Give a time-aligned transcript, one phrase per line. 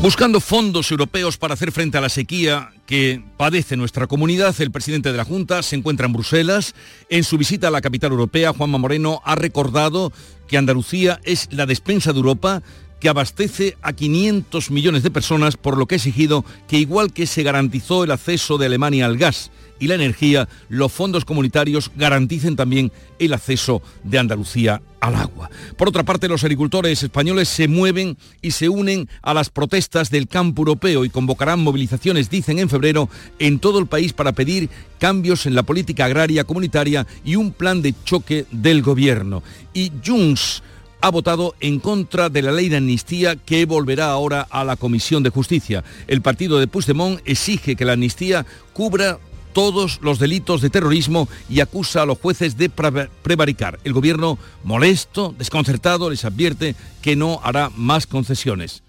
[0.00, 5.10] Buscando fondos europeos para hacer frente a la sequía que padece nuestra comunidad, el presidente
[5.10, 6.76] de la Junta se encuentra en Bruselas.
[7.10, 10.12] En su visita a la capital europea, Juanma Moreno ha recordado
[10.46, 12.62] que Andalucía es la despensa de Europa
[13.00, 17.26] que abastece a 500 millones de personas, por lo que ha exigido que igual que
[17.26, 22.56] se garantizó el acceso de Alemania al gas y la energía, los fondos comunitarios garanticen
[22.56, 25.50] también el acceso de Andalucía al agua.
[25.76, 30.28] Por otra parte, los agricultores españoles se mueven y se unen a las protestas del
[30.28, 34.68] campo europeo y convocarán movilizaciones, dicen en febrero, en todo el país para pedir
[34.98, 39.42] cambios en la política agraria comunitaria y un plan de choque del gobierno.
[39.72, 40.62] Y Junts
[41.00, 45.22] ha votado en contra de la ley de amnistía que volverá ahora a la Comisión
[45.22, 45.84] de Justicia.
[46.06, 49.18] El partido de Puigdemont exige que la amnistía cubra
[49.58, 53.80] todos los delitos de terrorismo y acusa a los jueces de prevaricar.
[53.82, 58.84] El gobierno, molesto, desconcertado, les advierte que no hará más concesiones.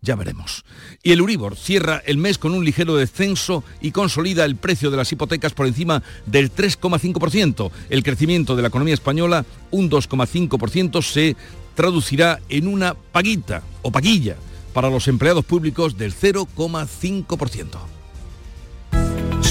[0.00, 0.64] Ya veremos.
[1.02, 4.96] Y el Uribor cierra el mes con un ligero descenso y consolida el precio de
[4.96, 7.70] las hipotecas por encima del 3,5%.
[7.90, 11.36] El crecimiento de la economía española, un 2,5%, se
[11.74, 14.38] traducirá en una paguita o paguilla
[14.72, 17.97] para los empleados públicos del 0,5%.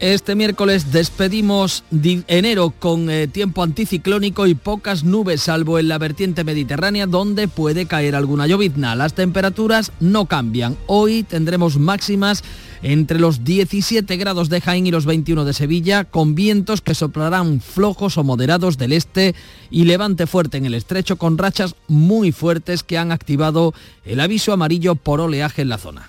[0.00, 1.84] Este miércoles despedimos
[2.26, 7.84] enero con eh, tiempo anticiclónico y pocas nubes, salvo en la vertiente mediterránea, donde puede
[7.84, 8.94] caer alguna llovizna.
[8.94, 10.78] Las temperaturas no cambian.
[10.86, 12.42] Hoy tendremos máximas
[12.82, 17.60] entre los 17 grados de Jaén y los 21 de Sevilla, con vientos que soplarán
[17.60, 19.34] flojos o moderados del este
[19.70, 23.74] y levante fuerte en el estrecho, con rachas muy fuertes que han activado
[24.06, 26.08] el aviso amarillo por oleaje en la zona.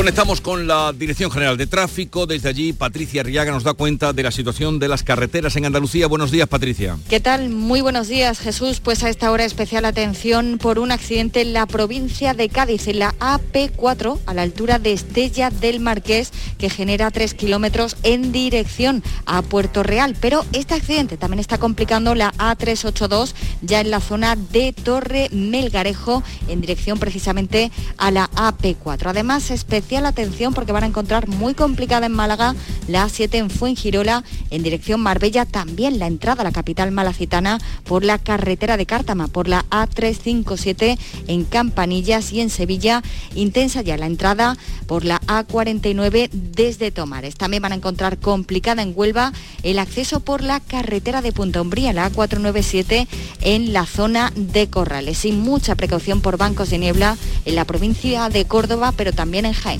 [0.00, 2.24] Conectamos con la Dirección General de Tráfico.
[2.24, 6.06] Desde allí, Patricia Riaga nos da cuenta de la situación de las carreteras en Andalucía.
[6.06, 6.96] Buenos días, Patricia.
[7.10, 7.50] ¿Qué tal?
[7.50, 8.80] Muy buenos días, Jesús.
[8.80, 13.00] Pues a esta hora especial atención por un accidente en la provincia de Cádiz, en
[13.00, 19.04] la AP4, a la altura de Estella del Marqués, que genera tres kilómetros en dirección
[19.26, 20.16] a Puerto Real.
[20.18, 26.22] Pero este accidente también está complicando la A382, ya en la zona de Torre Melgarejo,
[26.48, 29.10] en dirección precisamente a la AP4.
[29.10, 32.54] Además, especial la atención porque van a encontrar muy complicada en Málaga
[32.86, 38.04] la A7 en Fuengirola en dirección Marbella, también la entrada a la capital malacitana por
[38.04, 43.02] la carretera de Cártama, por la A357 en Campanillas y en Sevilla,
[43.34, 44.56] intensa ya la entrada
[44.86, 47.36] por la A49 desde Tomares.
[47.36, 51.92] También van a encontrar complicada en Huelva el acceso por la carretera de Punta Umbría,
[51.92, 53.06] la A497
[53.40, 55.18] en la zona de Corrales.
[55.18, 59.52] Sin mucha precaución por bancos de niebla en la provincia de Córdoba, pero también en
[59.52, 59.79] Jaén.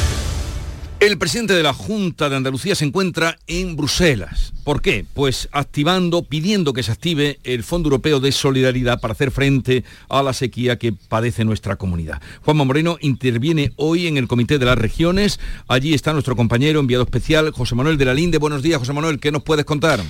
[1.01, 4.53] El presidente de la Junta de Andalucía se encuentra en Bruselas.
[4.63, 5.03] ¿Por qué?
[5.15, 10.21] Pues activando, pidiendo que se active el Fondo Europeo de Solidaridad para hacer frente a
[10.21, 12.21] la sequía que padece nuestra comunidad.
[12.43, 15.39] Juanma Moreno interviene hoy en el Comité de las Regiones.
[15.67, 18.37] Allí está nuestro compañero enviado especial, José Manuel de la Linde.
[18.37, 19.19] Buenos días, José Manuel.
[19.19, 20.01] ¿Qué nos puedes contar?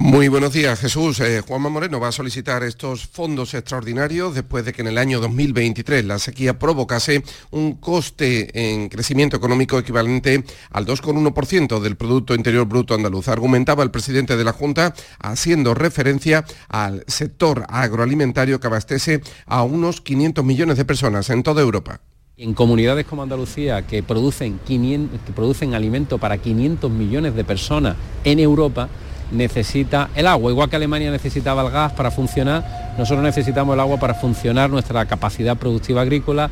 [0.00, 1.18] Muy buenos días, Jesús.
[1.18, 5.18] Eh, Juanma Moreno va a solicitar estos fondos extraordinarios después de que en el año
[5.18, 12.66] 2023 la sequía provocase un coste en crecimiento económico equivalente al 2,1% del Producto Interior
[12.66, 13.26] Bruto andaluz.
[13.26, 20.00] Argumentaba el presidente de la Junta haciendo referencia al sector agroalimentario que abastece a unos
[20.00, 22.00] 500 millones de personas en toda Europa.
[22.36, 28.38] En comunidades como Andalucía, que producen, que producen alimento para 500 millones de personas en
[28.38, 28.88] Europa,
[29.30, 30.50] necesita el agua.
[30.50, 35.06] Igual que Alemania necesitaba el gas para funcionar, nosotros necesitamos el agua para funcionar nuestra
[35.06, 36.50] capacidad productiva agrícola.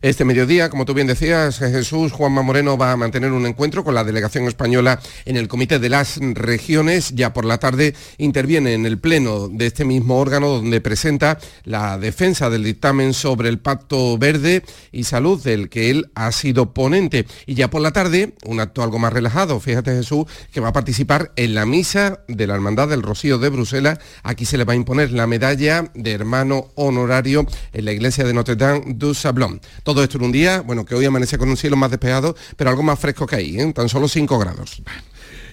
[0.00, 3.96] Este mediodía, como tú bien decías, Jesús Juanma Moreno va a mantener un encuentro con
[3.96, 7.10] la delegación española en el Comité de las Regiones.
[7.16, 11.98] Ya por la tarde interviene en el pleno de este mismo órgano donde presenta la
[11.98, 14.62] defensa del dictamen sobre el Pacto Verde
[14.92, 17.26] y Salud del que él ha sido ponente.
[17.46, 20.72] Y ya por la tarde, un acto algo más relajado, fíjate Jesús, que va a
[20.72, 23.98] participar en la misa de la Hermandad del Rocío de Bruselas.
[24.22, 28.32] Aquí se le va a imponer la medalla de hermano honorario en la iglesia de
[28.32, 29.60] Notre Dame du Sablon.
[29.88, 32.68] Todo esto en un día, bueno, que hoy amanece con un cielo más despejado, pero
[32.68, 33.72] algo más fresco que ahí, ¿eh?
[33.72, 34.82] tan solo 5 grados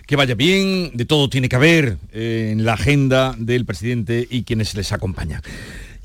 [0.06, 4.44] que vaya bien, de todo tiene que haber eh, en la agenda del presidente y
[4.44, 5.42] quienes les acompañan.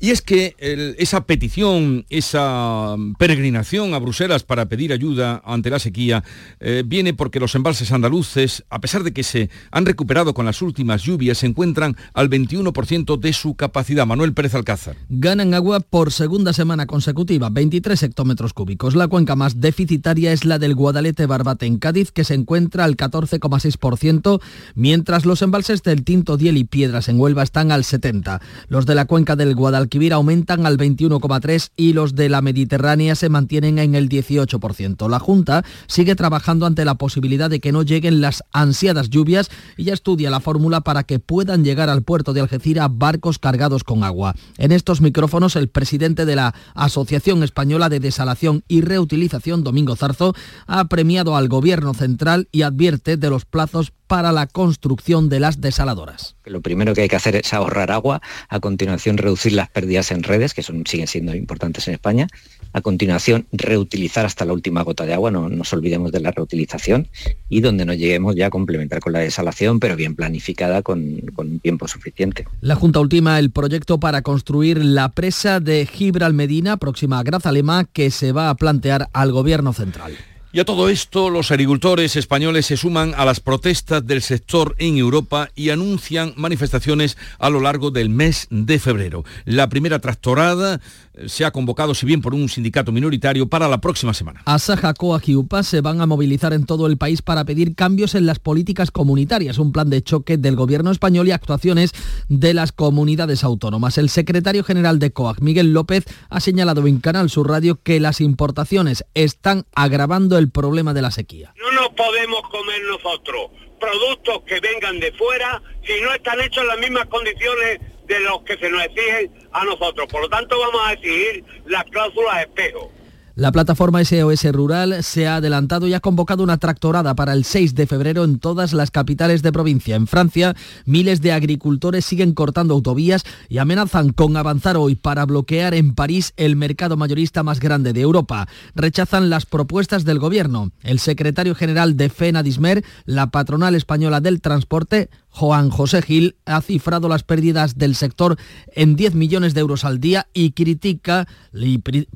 [0.03, 0.55] Y es que
[0.97, 6.23] esa petición, esa peregrinación a Bruselas para pedir ayuda ante la sequía,
[6.59, 10.63] eh, viene porque los embalses andaluces, a pesar de que se han recuperado con las
[10.63, 14.07] últimas lluvias, se encuentran al 21% de su capacidad.
[14.07, 14.95] Manuel Pérez Alcázar.
[15.09, 18.95] Ganan agua por segunda semana consecutiva, 23 hectómetros cúbicos.
[18.95, 22.97] La cuenca más deficitaria es la del Guadalete Barbate en Cádiz, que se encuentra al
[22.97, 24.41] 14,6%,
[24.73, 28.41] mientras los embalses del Tinto Diel y Piedras en Huelva están al 70%.
[28.67, 29.53] Los de la cuenca del
[29.91, 35.09] Guadalquivir aumentan al 21,3% y los de la Mediterránea se mantienen en el 18%.
[35.09, 39.85] La Junta sigue trabajando ante la posibilidad de que no lleguen las ansiadas lluvias y
[39.85, 44.05] ya estudia la fórmula para que puedan llegar al puerto de Algeciras barcos cargados con
[44.05, 44.33] agua.
[44.57, 50.33] En estos micrófonos, el presidente de la Asociación Española de Desalación y Reutilización, Domingo Zarzo,
[50.67, 55.61] ha premiado al Gobierno central y advierte de los plazos para la construcción de las
[55.61, 56.35] desaladoras.
[56.43, 60.53] Lo primero que hay que hacer es ahorrar agua, a continuación reducir las en redes,
[60.53, 62.27] que son, siguen siendo importantes en España,
[62.73, 67.07] a continuación reutilizar hasta la última gota de agua, no nos olvidemos de la reutilización,
[67.49, 71.59] y donde no lleguemos ya a complementar con la desalación, pero bien planificada con, con
[71.59, 72.45] tiempo suficiente.
[72.61, 77.85] La Junta ultima el proyecto para construir la presa de Gibral Medina, próxima a Grazalema,
[77.85, 80.17] que se va a plantear al Gobierno central.
[80.53, 84.97] Y a todo esto, los agricultores españoles se suman a las protestas del sector en
[84.97, 89.23] Europa y anuncian manifestaciones a lo largo del mes de febrero.
[89.45, 90.81] La primera tractorada
[91.13, 94.41] eh, se ha convocado, si bien por un sindicato minoritario, para la próxima semana.
[94.43, 98.13] Asaja, Coag y UPA se van a movilizar en todo el país para pedir cambios
[98.13, 101.91] en las políticas comunitarias, un plan de choque del gobierno español y actuaciones
[102.27, 103.97] de las comunidades autónomas.
[103.97, 108.19] El secretario general de COAG, Miguel López, ha señalado en Canal Sur Radio que las
[108.19, 111.53] importaciones están agravando el problema de la sequía.
[111.57, 116.67] No nos podemos comer nosotros productos que vengan de fuera si no están hechos en
[116.67, 120.07] las mismas condiciones de los que se nos exigen a nosotros.
[120.07, 122.91] Por lo tanto, vamos a exigir las cláusulas espejo.
[123.35, 127.75] La plataforma SOS Rural se ha adelantado y ha convocado una tractorada para el 6
[127.75, 129.95] de febrero en todas las capitales de provincia.
[129.95, 130.53] En Francia,
[130.85, 136.33] miles de agricultores siguen cortando autovías y amenazan con avanzar hoy para bloquear en París
[136.35, 138.49] el mercado mayorista más grande de Europa.
[138.75, 140.71] Rechazan las propuestas del gobierno.
[140.83, 146.61] El secretario general de FENA Dismer, la patronal española del transporte, Juan José Gil ha
[146.61, 148.37] cifrado las pérdidas del sector
[148.75, 151.27] en 10 millones de euros al día y critica,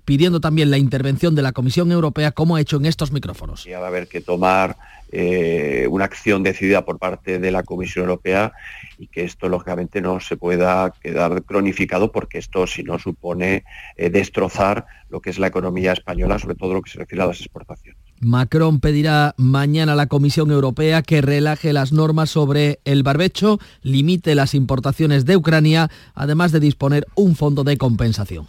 [0.03, 3.63] pidiendo también la intervención de la Comisión Europea como ha hecho en estos micrófonos.
[3.63, 4.77] Ya va a haber que tomar
[5.12, 8.51] eh, una acción decidida por parte de la Comisión Europea
[8.98, 13.63] y que esto lógicamente no se pueda quedar cronificado porque esto si no supone
[13.95, 17.27] eh, destrozar lo que es la economía española, sobre todo lo que se refiere a
[17.27, 18.04] las exportaciones.
[18.19, 24.36] Macron pedirá mañana a la Comisión Europea que relaje las normas sobre el barbecho, limite
[24.36, 28.48] las importaciones de Ucrania, además de disponer un fondo de compensación.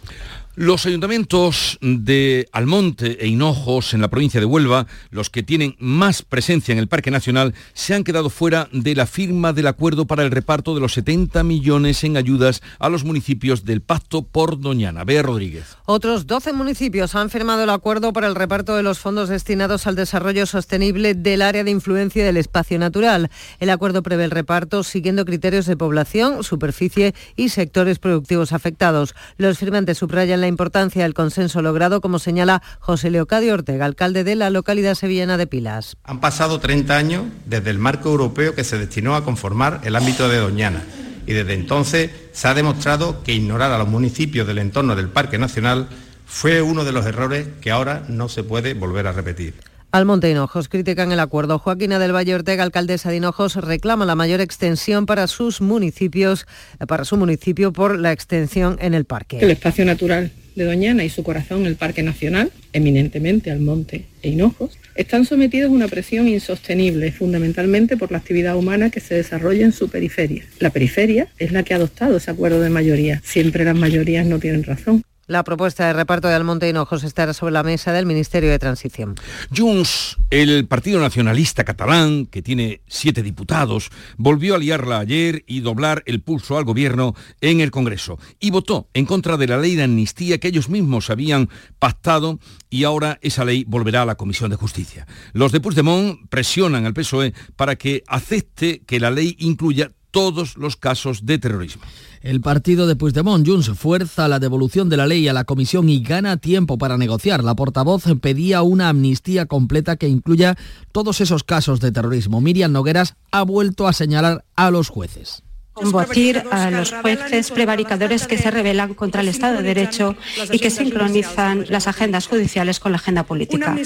[0.59, 6.23] Los ayuntamientos de Almonte e Hinojos en la provincia de Huelva, los que tienen más
[6.23, 10.23] presencia en el Parque Nacional, se han quedado fuera de la firma del acuerdo para
[10.23, 15.03] el reparto de los 70 millones en ayudas a los municipios del Pacto por Doñana.
[15.03, 15.77] Bea Rodríguez.
[15.85, 19.95] Otros 12 municipios han firmado el acuerdo para el reparto de los fondos destinados al
[19.95, 23.29] desarrollo sostenible del área de influencia del espacio natural.
[23.59, 29.13] El acuerdo prevé el reparto siguiendo criterios de población, superficie y sectores productivos afectados.
[29.37, 34.23] Los firmantes subrayan la la importancia del consenso logrado, como señala José Leocadio Ortega, alcalde
[34.23, 35.97] de la localidad sevillana de Pilas.
[36.05, 40.29] Han pasado 30 años desde el marco europeo que se destinó a conformar el ámbito
[40.29, 40.81] de Doñana
[41.25, 45.37] y desde entonces se ha demostrado que ignorar a los municipios del entorno del Parque
[45.37, 45.89] Nacional
[46.25, 49.53] fue uno de los errores que ahora no se puede volver a repetir.
[49.91, 51.59] Almonte Hinojos critican el acuerdo.
[51.59, 56.45] Joaquina del Valle Ortega, alcaldesa de Hinojos, reclama la mayor extensión para sus municipios,
[56.87, 59.39] para su municipio por la extensión en el parque.
[59.39, 64.77] El espacio natural de Doñana y su corazón, el Parque Nacional, eminentemente Almonte e Hinojos,
[64.95, 69.71] están sometidos a una presión insostenible, fundamentalmente por la actividad humana que se desarrolla en
[69.71, 70.43] su periferia.
[70.59, 73.21] La periferia es la que ha adoptado ese acuerdo de mayoría.
[73.23, 75.03] Siempre las mayorías no tienen razón.
[75.27, 79.15] La propuesta de reparto de Almonte Hinojos estará sobre la mesa del Ministerio de Transición.
[79.53, 86.01] Junts, el Partido Nacionalista Catalán, que tiene siete diputados, volvió a liarla ayer y doblar
[86.05, 89.83] el pulso al gobierno en el Congreso y votó en contra de la ley de
[89.83, 94.55] amnistía que ellos mismos habían pactado y ahora esa ley volverá a la Comisión de
[94.55, 95.07] Justicia.
[95.33, 100.77] Los de Puigdemont presionan al PSOE para que acepte que la ley incluya todos los
[100.77, 101.83] casos de terrorismo.
[102.27, 106.03] El partido de Puigdemont, Junts, fuerza la devolución de la ley a la comisión y
[106.03, 107.41] gana tiempo para negociar.
[107.41, 110.57] La portavoz pedía una amnistía completa que incluya
[110.91, 112.41] todos esos casos de terrorismo.
[112.41, 115.41] Miriam Nogueras ha vuelto a señalar a los jueces
[115.71, 120.15] combatir a los jueces prevaricadores que se rebelan contra el Estado de Derecho
[120.51, 123.77] y que sincronizan las agendas judiciales con la agenda política.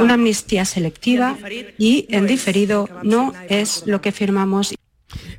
[0.00, 1.36] Una amnistía selectiva
[1.78, 4.74] y en diferido no es lo que firmamos.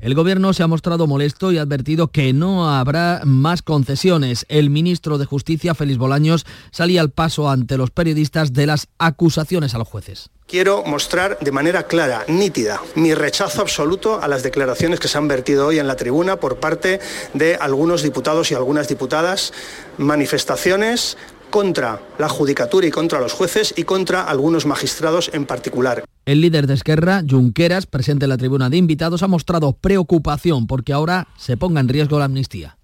[0.04, 4.46] El gobierno se ha mostrado molesto y ha advertido que no habrá más concesiones.
[4.50, 9.74] El ministro de Justicia, Félix Bolaños, salía al paso ante los periodistas de las acusaciones
[9.74, 10.30] a los jueces.
[10.46, 15.30] Quiero mostrar de manera clara, nítida, mi rechazo absoluto a las declaraciones que se han
[15.30, 17.00] vertido hoy en la tribuna por parte
[17.34, 19.54] de algunos diputados y algunas diputadas,
[19.98, 21.16] manifestaciones
[21.50, 26.04] contra la judicatura y contra los jueces y contra algunos magistrados en particular.
[26.26, 30.94] El líder de Esquerra, Junqueras, presente en la tribuna de invitados, ha mostrado preocupación porque
[30.94, 32.78] ahora se ponga en riesgo la amnistía.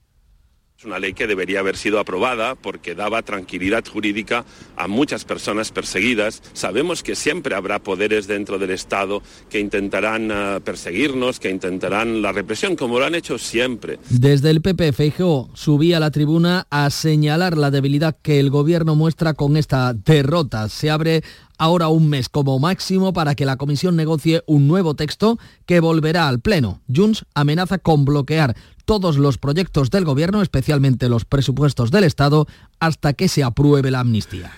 [0.77, 4.45] Es una ley que debería haber sido aprobada porque daba tranquilidad jurídica
[4.77, 6.41] a muchas personas perseguidas.
[6.53, 12.31] Sabemos que siempre habrá poderes dentro del Estado que intentarán uh, perseguirnos, que intentarán la
[12.31, 13.99] represión, como lo han hecho siempre.
[14.09, 18.95] Desde el PP, Feijóo subía a la tribuna a señalar la debilidad que el gobierno
[18.95, 20.69] muestra con esta derrota.
[20.69, 21.23] Se abre
[21.59, 25.37] ahora un mes como máximo para que la comisión negocie un nuevo texto
[25.67, 26.81] que volverá al Pleno.
[26.93, 32.47] Junts amenaza con bloquear todos los proyectos del Gobierno, especialmente los presupuestos del Estado,
[32.79, 34.51] hasta que se apruebe la amnistía.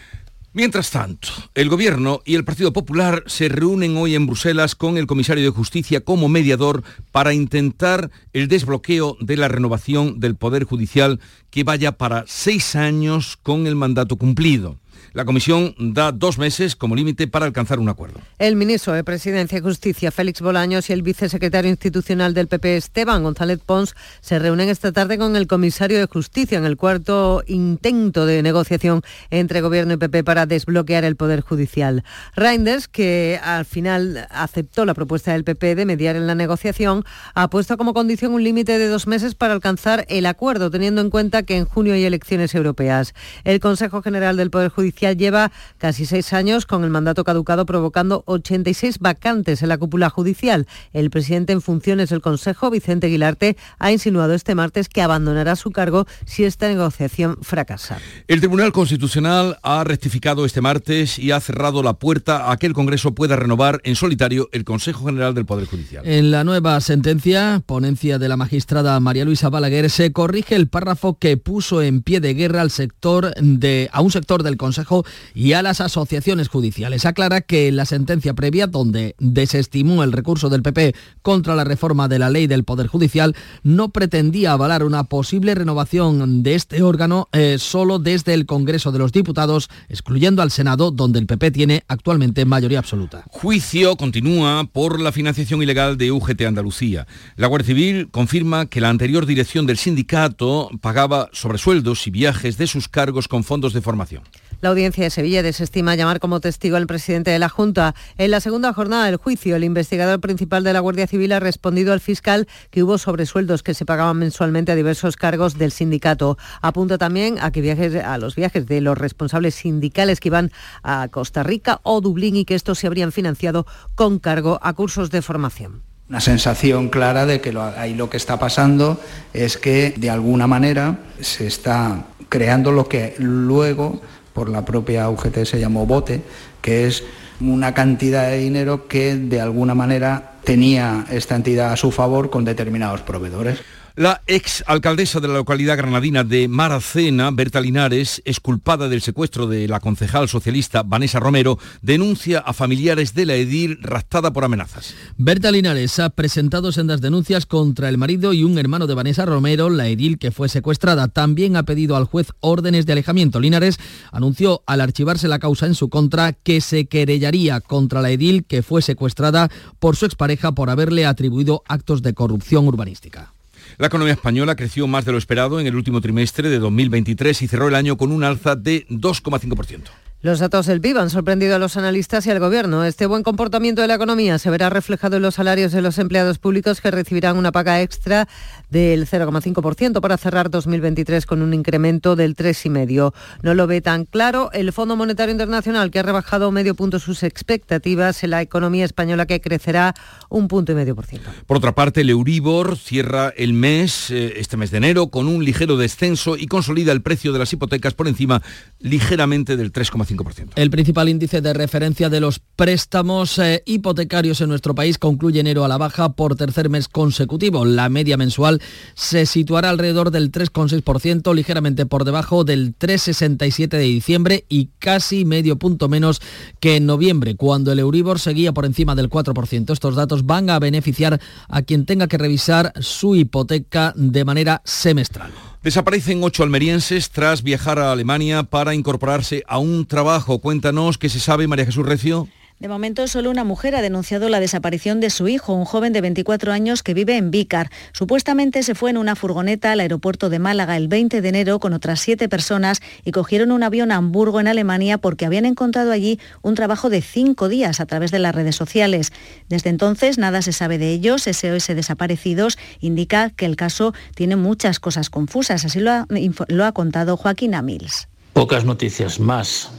[0.53, 5.07] Mientras tanto, el Gobierno y el Partido Popular se reúnen hoy en Bruselas con el
[5.07, 11.21] comisario de Justicia como mediador para intentar el desbloqueo de la renovación del Poder Judicial
[11.51, 14.77] que vaya para seis años con el mandato cumplido.
[15.13, 18.21] La Comisión da dos meses como límite para alcanzar un acuerdo.
[18.39, 23.21] El ministro de Presidencia y Justicia, Félix Bolaños, y el vicesecretario institucional del PP, Esteban
[23.21, 28.25] González Pons, se reúnen esta tarde con el comisario de Justicia en el cuarto intento
[28.25, 29.01] de negociación
[29.31, 32.05] entre Gobierno y PP para desbloquear el Poder Judicial.
[32.37, 37.03] Reinders, que al final aceptó la propuesta del PP de mediar en la negociación,
[37.33, 41.09] ha puesto como condición un límite de dos meses para alcanzar el acuerdo, teniendo en
[41.09, 43.13] cuenta que en junio hay elecciones europeas.
[43.43, 48.23] El Consejo General del Poder Judicial lleva casi seis años con el mandato caducado provocando
[48.27, 50.67] 86 vacantes en la cúpula judicial.
[50.93, 55.71] El presidente en funciones del Consejo, Vicente Aguilarte, ha insinuado este martes que abandonará su
[55.71, 57.97] cargo si esta negociación fracasa.
[58.27, 62.73] El Tribunal Constitucional ha rectificado este martes y ha cerrado la puerta a que el
[62.73, 66.05] Congreso pueda renovar en solitario el Consejo General del Poder Judicial.
[66.05, 71.17] En la nueva sentencia, ponencia de la magistrada María Luisa Balaguer, se corrige el párrafo
[71.17, 74.90] que puso en pie de guerra al sector de, a un sector del Consejo
[75.33, 77.05] y a las asociaciones judiciales.
[77.05, 82.07] Aclara que en la sentencia previa, donde desestimó el recurso del PP contra la reforma
[82.07, 87.27] de la ley del Poder Judicial, no pretendía avalar una posible renovación de este órgano
[87.31, 91.83] eh, solo desde el Congreso de los Diputados, excluyendo al Senado, donde el PP tiene
[91.87, 93.23] actualmente mayoría absoluta.
[93.29, 97.07] Juicio continúa por la financiación ilegal de UGT Andalucía.
[97.35, 102.67] La Guardia Civil confirma que la anterior dirección del sindicato pagaba sobresueldos y viajes de
[102.67, 104.23] sus cargos con fondos de formación.
[104.61, 107.93] La audiencia de Sevilla desestima llamar como testigo al presidente de la Junta.
[108.17, 111.93] En la segunda jornada del juicio, el investigador principal de la Guardia Civil ha respondido
[111.93, 116.35] al fiscal que hubo sobresueldos que se pagaban mensualmente a diversos cargos del sindicato.
[116.63, 121.09] Apunta también a que viajes a los viajes de los responsables sindicales que iban a
[121.09, 125.21] Costa Rica o Dublín y que estos se habrían financiado con cargo a cursos de
[125.21, 125.83] formación.
[126.09, 128.99] Una sensación clara de que ahí lo que está pasando
[129.31, 134.01] es que de alguna manera se está creando lo que luego
[134.33, 136.21] por la propia UGT se llamó bote,
[136.61, 137.03] que es
[137.39, 142.45] una cantidad de dinero que de alguna manera tenía esta entidad a su favor con
[142.45, 143.59] determinados proveedores.
[144.01, 149.45] La ex alcaldesa de la localidad granadina de Maracena, Berta Linares, es culpada del secuestro
[149.45, 154.95] de la concejal socialista Vanessa Romero, denuncia a familiares de la edil raptada por amenazas.
[155.17, 159.69] Berta Linares ha presentado sendas denuncias contra el marido y un hermano de Vanessa Romero,
[159.69, 161.07] la edil que fue secuestrada.
[161.07, 163.39] También ha pedido al juez órdenes de alejamiento.
[163.39, 163.77] Linares
[164.11, 168.63] anunció al archivarse la causa en su contra que se querellaría contra la edil que
[168.63, 173.35] fue secuestrada por su expareja por haberle atribuido actos de corrupción urbanística.
[173.77, 177.47] La economía española creció más de lo esperado en el último trimestre de 2023 y
[177.47, 180.00] cerró el año con un alza de 2,5%.
[180.23, 182.85] Los datos del PIB han sorprendido a los analistas y al Gobierno.
[182.85, 186.37] Este buen comportamiento de la economía se verá reflejado en los salarios de los empleados
[186.37, 188.27] públicos que recibirán una paga extra
[188.69, 193.13] del 0,5% para cerrar 2023 con un incremento del 3,5%.
[193.41, 197.23] No lo ve tan claro el Fondo Monetario Internacional, que ha rebajado medio punto sus
[197.23, 199.95] expectativas en la economía española, que crecerá
[200.29, 201.31] un punto y medio por ciento.
[201.47, 205.43] Por otra parte, el Euribor cierra el mes, eh, este mes de enero, con un
[205.43, 208.43] ligero descenso y consolida el precio de las hipotecas por encima
[208.79, 210.10] ligeramente del 3,5%.
[210.55, 215.65] El principal índice de referencia de los préstamos eh, hipotecarios en nuestro país concluye enero
[215.65, 217.65] a la baja por tercer mes consecutivo.
[217.65, 218.61] La media mensual
[218.95, 225.57] se situará alrededor del 3,6%, ligeramente por debajo del 3,67 de diciembre y casi medio
[225.57, 226.21] punto menos
[226.59, 229.71] que en noviembre, cuando el Euribor seguía por encima del 4%.
[229.71, 235.31] Estos datos van a beneficiar a quien tenga que revisar su hipoteca de manera semestral.
[235.63, 240.39] Desaparecen ocho almerienses tras viajar a Alemania para incorporarse a un trabajo.
[240.39, 242.27] Cuéntanos qué se sabe, María Jesús Recio.
[242.61, 246.01] De momento, solo una mujer ha denunciado la desaparición de su hijo, un joven de
[246.01, 247.71] 24 años que vive en Vícar.
[247.91, 251.73] Supuestamente se fue en una furgoneta al aeropuerto de Málaga el 20 de enero con
[251.73, 256.19] otras siete personas y cogieron un avión a Hamburgo, en Alemania, porque habían encontrado allí
[256.43, 259.11] un trabajo de cinco días a través de las redes sociales.
[259.49, 261.23] Desde entonces, nada se sabe de ellos.
[261.23, 265.65] SOS Desaparecidos indica que el caso tiene muchas cosas confusas.
[265.65, 266.05] Así lo ha,
[266.47, 268.07] lo ha contado Joaquín Amils.
[268.33, 269.71] Pocas noticias más.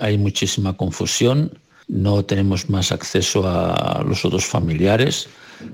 [0.00, 1.52] Hay muchísima confusión
[1.88, 5.28] no tenemos más acceso a los otros familiares.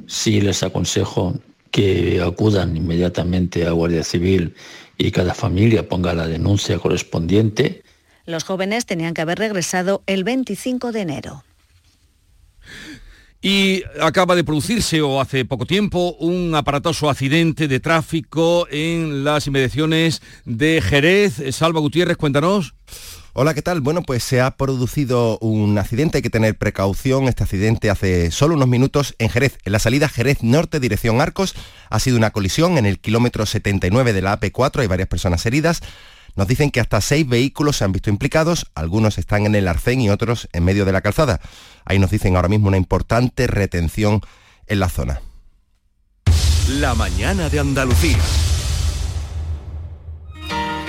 [0.06, 1.38] Sí les aconsejo
[1.70, 4.54] que acudan inmediatamente a Guardia Civil
[4.96, 7.83] y cada familia ponga la denuncia correspondiente.
[8.26, 11.44] Los jóvenes tenían que haber regresado el 25 de enero.
[13.40, 19.46] Y acaba de producirse, o hace poco tiempo, un aparatoso accidente de tráfico en las
[19.46, 21.40] inmediaciones de Jerez.
[21.54, 22.74] Salva Gutiérrez, cuéntanos.
[23.34, 23.80] Hola, ¿qué tal?
[23.80, 27.28] Bueno, pues se ha producido un accidente, hay que tener precaución.
[27.28, 31.54] Este accidente hace solo unos minutos en Jerez, en la salida Jerez Norte, dirección Arcos.
[31.90, 35.82] Ha sido una colisión en el kilómetro 79 de la AP4, hay varias personas heridas.
[36.36, 40.00] Nos dicen que hasta seis vehículos se han visto implicados, algunos están en el arcén
[40.00, 41.40] y otros en medio de la calzada.
[41.84, 44.20] Ahí nos dicen ahora mismo una importante retención
[44.66, 45.20] en la zona.
[46.68, 48.18] La mañana de Andalucía.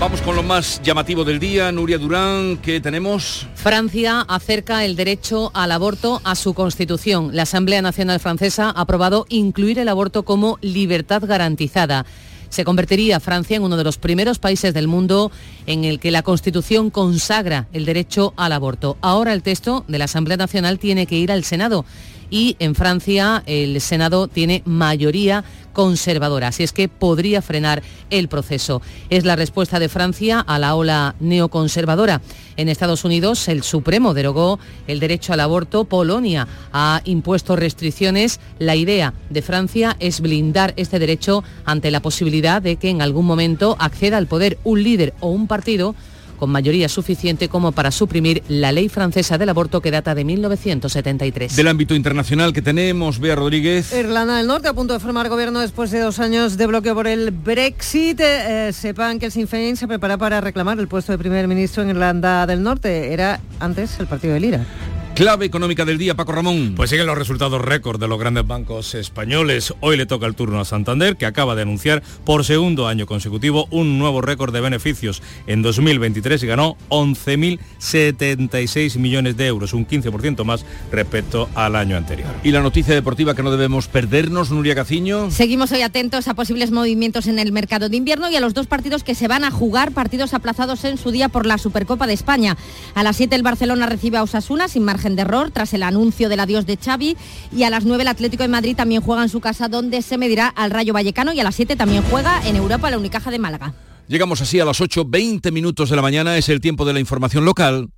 [0.00, 1.70] Vamos con lo más llamativo del día.
[1.70, 3.46] Nuria Durán, ¿qué tenemos?
[3.54, 7.36] Francia acerca el derecho al aborto a su constitución.
[7.36, 12.06] La Asamblea Nacional Francesa ha aprobado incluir el aborto como libertad garantizada.
[12.48, 15.30] Se convertiría Francia en uno de los primeros países del mundo
[15.66, 18.96] en el que la Constitución consagra el derecho al aborto.
[19.02, 21.84] Ahora el texto de la Asamblea Nacional tiene que ir al Senado
[22.30, 28.82] y en Francia el Senado tiene mayoría conservadora, así es que podría frenar el proceso.
[29.08, 32.20] Es la respuesta de Francia a la ola neoconservadora.
[32.56, 35.84] En Estados Unidos, el Supremo derogó el derecho al aborto.
[35.84, 38.40] Polonia ha impuesto restricciones.
[38.58, 43.26] La idea de Francia es blindar este derecho ante la posibilidad de que en algún
[43.26, 45.94] momento acceda al poder un líder o un partido
[46.40, 51.54] con mayoría suficiente como para suprimir la ley francesa del aborto que data de 1973.
[51.54, 53.92] Del ámbito internacional que tenemos, Bea Rodríguez.
[53.92, 57.06] Irlanda del Norte a punto de formar gobierno después de dos años de bloqueo por
[57.06, 58.20] el Brexit.
[58.20, 61.82] Eh, sepan que el Sinn Féin se prepara para reclamar el puesto de primer ministro
[61.82, 63.12] en Irlanda del Norte.
[63.12, 64.66] Era antes el partido de Lira.
[65.14, 66.72] Clave económica del día, Paco Ramón.
[66.76, 69.74] Pues siguen los resultados récord de los grandes bancos españoles.
[69.80, 73.68] Hoy le toca el turno a Santander, que acaba de anunciar por segundo año consecutivo
[73.70, 75.22] un nuevo récord de beneficios.
[75.46, 82.30] En 2023 ganó 11.076 millones de euros, un 15% más respecto al año anterior.
[82.42, 85.30] Y la noticia deportiva que no debemos perdernos, Nuria Caciño.
[85.30, 88.68] Seguimos hoy atentos a posibles movimientos en el mercado de invierno y a los dos
[88.68, 92.14] partidos que se van a jugar, partidos aplazados en su día por la Supercopa de
[92.14, 92.56] España.
[92.94, 96.28] A las 7 el Barcelona recibe a Osasuna sin margen de error tras el anuncio
[96.28, 97.16] del adiós de Xavi
[97.54, 100.18] y a las 9 el Atlético de Madrid también juega en su casa donde se
[100.18, 103.38] medirá al Rayo Vallecano y a las 7 también juega en Europa la Unicaja de
[103.38, 103.74] Málaga.
[104.08, 107.00] Llegamos así a las 8, 20 minutos de la mañana, es el tiempo de la
[107.00, 107.90] información local.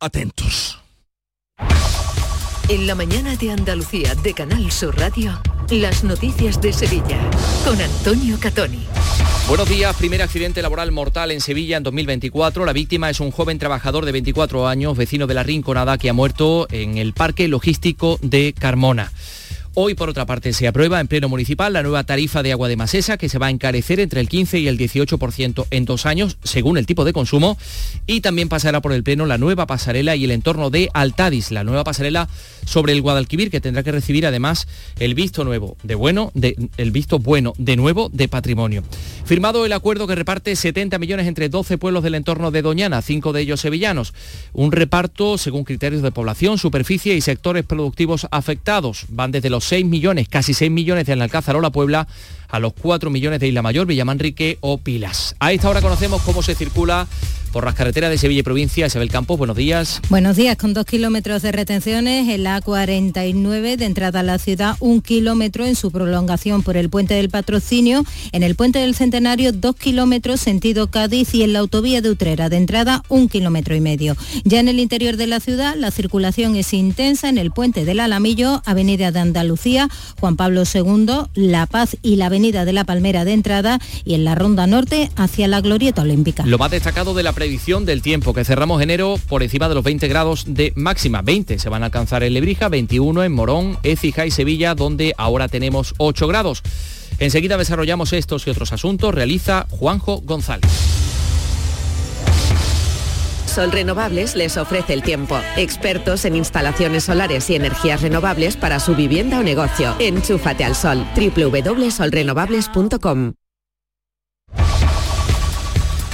[0.00, 0.83] Atentos.
[2.68, 7.20] En la mañana de Andalucía de Canal Sur Radio, las noticias de Sevilla
[7.62, 8.86] con Antonio Catoni.
[9.46, 12.64] Buenos días, primer accidente laboral mortal en Sevilla en 2024.
[12.64, 16.14] La víctima es un joven trabajador de 24 años, vecino de la Rinconada, que ha
[16.14, 19.12] muerto en el parque logístico de Carmona.
[19.76, 22.76] Hoy, por otra parte, se aprueba en pleno municipal la nueva tarifa de agua de
[22.76, 26.36] Masesa, que se va a encarecer entre el 15 y el 18% en dos años,
[26.44, 27.58] según el tipo de consumo.
[28.06, 31.64] Y también pasará por el pleno la nueva pasarela y el entorno de Altadis, la
[31.64, 32.28] nueva pasarela
[32.64, 34.68] sobre el Guadalquivir, que tendrá que recibir además
[35.00, 38.84] el visto nuevo de bueno, de, el visto bueno de nuevo de patrimonio.
[39.24, 43.32] Firmado el acuerdo que reparte 70 millones entre 12 pueblos del entorno de Doñana, cinco
[43.32, 44.14] de ellos sevillanos.
[44.52, 49.06] Un reparto según criterios de población, superficie y sectores productivos afectados.
[49.08, 52.06] Van desde los 6 millones, casi 6 millones de Alcázar o La Puebla
[52.48, 55.36] a los 4 millones de Isla Mayor, Villamanrique o Pilas.
[55.38, 57.06] A esta hora conocemos cómo se circula
[57.54, 58.84] por las carreteras de Sevilla y provincia.
[58.84, 60.00] Isabel Campos, buenos días.
[60.10, 64.74] Buenos días, con dos kilómetros de retenciones en la A49 de entrada a la ciudad,
[64.80, 69.52] un kilómetro en su prolongación por el puente del patrocinio, en el puente del Centenario
[69.52, 73.80] dos kilómetros sentido Cádiz y en la autovía de Utrera de entrada un kilómetro y
[73.80, 74.16] medio.
[74.42, 78.00] Ya en el interior de la ciudad la circulación es intensa en el puente del
[78.00, 83.24] Alamillo, Avenida de Andalucía, Juan Pablo II, La Paz y la Avenida de la Palmera
[83.24, 86.44] de entrada y en la Ronda Norte hacia la Glorieta Olímpica.
[86.44, 89.82] Lo más destacado de la predicción del tiempo, que cerramos enero por encima de los
[89.82, 91.22] 20 grados de máxima.
[91.22, 95.48] 20 se van a alcanzar en Lebrija, 21 en Morón, Écija y Sevilla, donde ahora
[95.48, 96.62] tenemos 8 grados.
[97.18, 101.13] Enseguida desarrollamos estos y otros asuntos, realiza Juanjo González.
[103.54, 105.38] Sol Renovables les ofrece el tiempo.
[105.56, 109.94] Expertos en instalaciones solares y energías renovables para su vivienda o negocio.
[110.00, 111.06] Enchúfate al sol.
[111.14, 113.34] www.solrenovables.com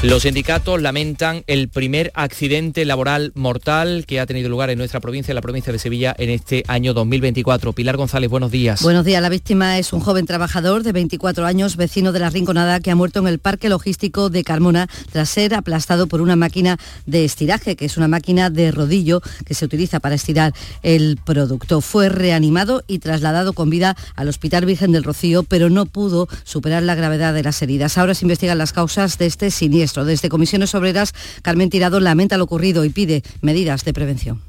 [0.03, 5.33] Los sindicatos lamentan el primer accidente laboral mortal que ha tenido lugar en nuestra provincia,
[5.33, 7.75] en la provincia de Sevilla, en este año 2024.
[7.75, 8.83] Pilar González, buenos días.
[8.83, 9.21] Buenos días.
[9.21, 12.97] La víctima es un joven trabajador de 24 años, vecino de la Rinconada, que ha
[12.97, 17.77] muerto en el parque logístico de Carmona tras ser aplastado por una máquina de estiraje,
[17.77, 21.83] que es una máquina de rodillo que se utiliza para estirar el producto.
[21.83, 26.85] Fue reanimado y trasladado con vida al Hospital Virgen del Rocío, pero no pudo superar
[26.85, 27.99] la gravedad de las heridas.
[27.99, 29.90] Ahora se investigan las causas de este siniestro.
[29.95, 34.41] Desde Comisiones Obreras, Carmen Tirado lamenta lo ocurrido y pide medidas de prevención.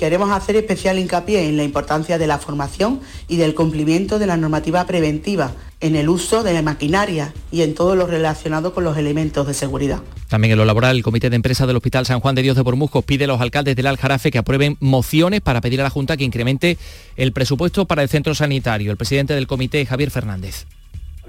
[0.00, 4.38] Queremos hacer especial hincapié en la importancia de la formación y del cumplimiento de la
[4.38, 8.96] normativa preventiva en el uso de la maquinaria y en todo lo relacionado con los
[8.96, 10.00] elementos de seguridad.
[10.28, 12.62] También en lo laboral, el Comité de Empresa del Hospital San Juan de Dios de
[12.62, 16.16] Bormujos pide a los alcaldes del Aljarafe que aprueben mociones para pedir a la Junta
[16.16, 16.78] que incremente
[17.16, 18.90] el presupuesto para el centro sanitario.
[18.90, 20.64] El presidente del comité, Javier Fernández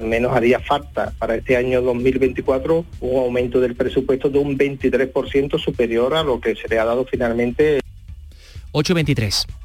[0.02, 6.16] menos haría falta para este año 2024 un aumento del presupuesto de un 23% superior
[6.16, 7.80] a lo que se le ha dado finalmente.
[8.72, 9.61] 823.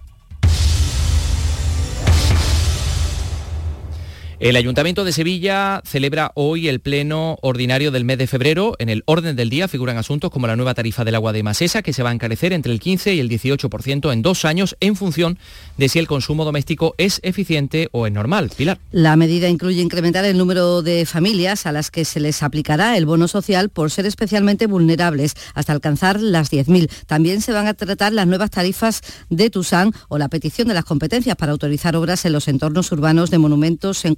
[4.39, 8.75] El Ayuntamiento de Sevilla celebra hoy el pleno ordinario del mes de febrero.
[8.79, 11.81] En el orden del día figuran asuntos como la nueva tarifa del agua de Masesa,
[11.81, 14.95] que se va a encarecer entre el 15 y el 18% en dos años en
[14.95, 15.39] función
[15.79, 18.51] de si el consumo doméstico es eficiente o es normal.
[18.55, 18.79] Pilar.
[18.93, 23.07] La medida incluye incrementar el número de familias a las que se les aplicará el
[23.07, 26.91] bono social por ser especialmente vulnerables, hasta alcanzar las 10.000.
[27.07, 30.85] También se van a tratar las nuevas tarifas de Tusán o la petición de las
[30.85, 34.15] competencias para autorizar obras en los entornos urbanos de monumentos en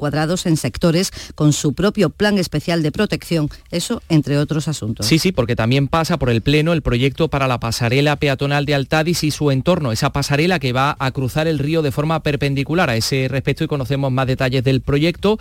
[0.46, 5.06] en sectores con su propio plan especial de protección, eso entre otros asuntos.
[5.06, 8.74] Sí, sí, porque también pasa por el Pleno el proyecto para la pasarela peatonal de
[8.74, 12.78] Altadis y su entorno, esa pasarela que va a cruzar el río de forma perpendicular.
[12.88, 15.38] A ese respecto y conocemos más detalles del proyecto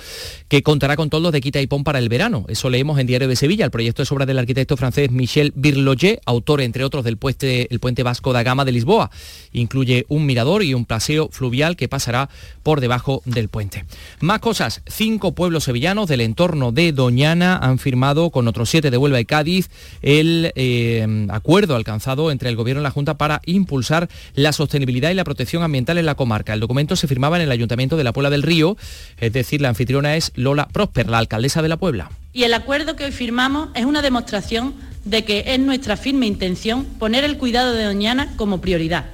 [0.47, 2.45] que contará con todos de quita y pon para el verano.
[2.47, 3.65] Eso leemos en Diario de Sevilla.
[3.65, 7.80] El proyecto es obra del arquitecto francés Michel Birloyer, autor entre otros del puente, el
[7.80, 9.12] puente Vasco da Gama de Lisboa.
[9.53, 12.30] Incluye un mirador y un paseo fluvial que pasará
[12.63, 13.86] por debajo del puente.
[14.19, 14.57] Más cosas
[14.88, 19.26] cinco pueblos sevillanos del entorno de Doñana han firmado con otros siete de Huelva y
[19.26, 19.70] Cádiz
[20.02, 25.13] el eh, acuerdo alcanzado entre el Gobierno y la Junta para impulsar la sostenibilidad y
[25.13, 26.54] la protección ambiental en la comarca.
[26.54, 28.78] El documento se firmaba en el Ayuntamiento de la Puebla del Río,
[29.20, 32.10] es decir, la anfitriona es Lola Prosper, la alcaldesa de la Puebla.
[32.34, 34.74] Y el acuerdo que hoy firmamos es una demostración
[35.06, 39.06] de que es nuestra firme intención poner el cuidado de Doñana como prioridad,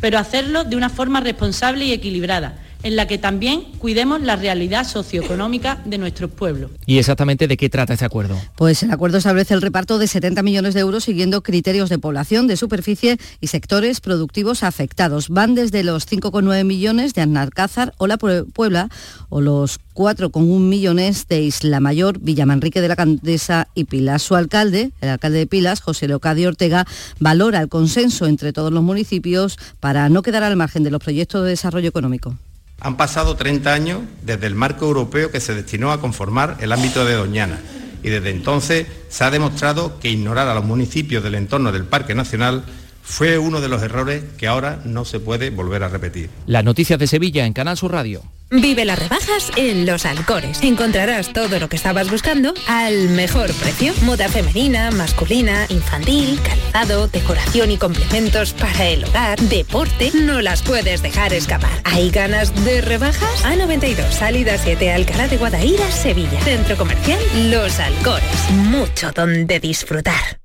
[0.00, 4.86] pero hacerlo de una forma responsable y equilibrada en la que también cuidemos la realidad
[4.86, 6.70] socioeconómica de nuestros pueblos.
[6.86, 8.40] ¿Y exactamente de qué trata este acuerdo?
[8.54, 12.46] Pues el acuerdo establece el reparto de 70 millones de euros siguiendo criterios de población,
[12.46, 15.30] de superficie y sectores productivos afectados.
[15.30, 18.88] Van desde los 5,9 millones de Annalcázar o la Puebla
[19.30, 24.22] o los 4,1 millones de Isla Mayor, Villamanrique de la Candesa y Pilas.
[24.22, 26.86] Su alcalde, el alcalde de Pilas, José Leocadio Ortega,
[27.18, 31.42] valora el consenso entre todos los municipios para no quedar al margen de los proyectos
[31.42, 32.36] de desarrollo económico.
[32.80, 37.04] Han pasado 30 años desde el marco europeo que se destinó a conformar el ámbito
[37.04, 37.58] de Doñana.
[38.02, 42.14] Y desde entonces se ha demostrado que ignorar a los municipios del entorno del Parque
[42.14, 42.64] Nacional
[43.06, 46.28] fue uno de los errores que ahora no se puede volver a repetir.
[46.46, 48.22] Las noticias de Sevilla en Canal Sur Radio.
[48.50, 50.62] Vive las rebajas en Los Alcores.
[50.62, 53.92] Encontrarás todo lo que estabas buscando al mejor precio.
[54.02, 60.12] Moda femenina, masculina, infantil, calzado, decoración y complementos para el hogar, deporte.
[60.14, 61.80] No las puedes dejar escapar.
[61.84, 63.44] ¿Hay ganas de rebajas?
[63.44, 66.40] A92, salida 7, Alcalá de Guadaira, Sevilla.
[66.42, 67.18] Centro comercial
[67.50, 68.50] Los Alcores.
[68.50, 70.38] Mucho donde disfrutar.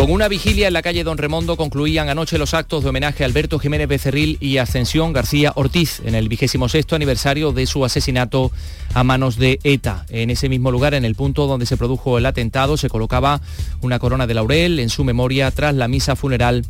[0.00, 3.26] Con una vigilia en la calle Don Remondo concluían anoche los actos de homenaje a
[3.26, 8.50] Alberto Jiménez Becerril y Ascensión García Ortiz en el vigésimo sexto aniversario de su asesinato
[8.94, 10.06] a manos de ETA.
[10.08, 13.42] En ese mismo lugar, en el punto donde se produjo el atentado, se colocaba
[13.82, 16.64] una corona de laurel en su memoria tras la misa funeral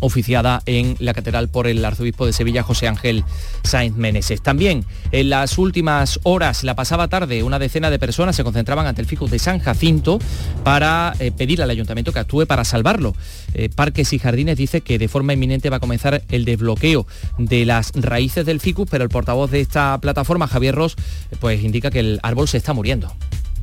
[0.00, 3.24] oficiada en la catedral por el arzobispo de Sevilla, José Ángel
[3.64, 4.42] Sainz Meneses.
[4.42, 9.00] También en las últimas horas, la pasada tarde, una decena de personas se concentraban ante
[9.00, 10.18] el ficus de San Jacinto
[10.64, 13.14] para eh, pedir al ayuntamiento que actúe para salvarlo.
[13.54, 17.06] Eh, Parques y Jardines dice que de forma inminente va a comenzar el desbloqueo
[17.38, 20.96] de las raíces del ficus, pero el portavoz de esta plataforma, Javier Ross,
[21.40, 23.12] pues indica que el árbol se está muriendo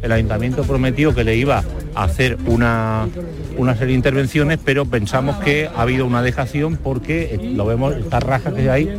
[0.04, 1.64] el ayuntamiento prometió que le iba
[1.96, 3.08] a hacer una,
[3.56, 8.22] serie de intervenciones, pero pensamos que ha habido una dejación porque eh, lo vemos, estas
[8.22, 8.90] rajas que hay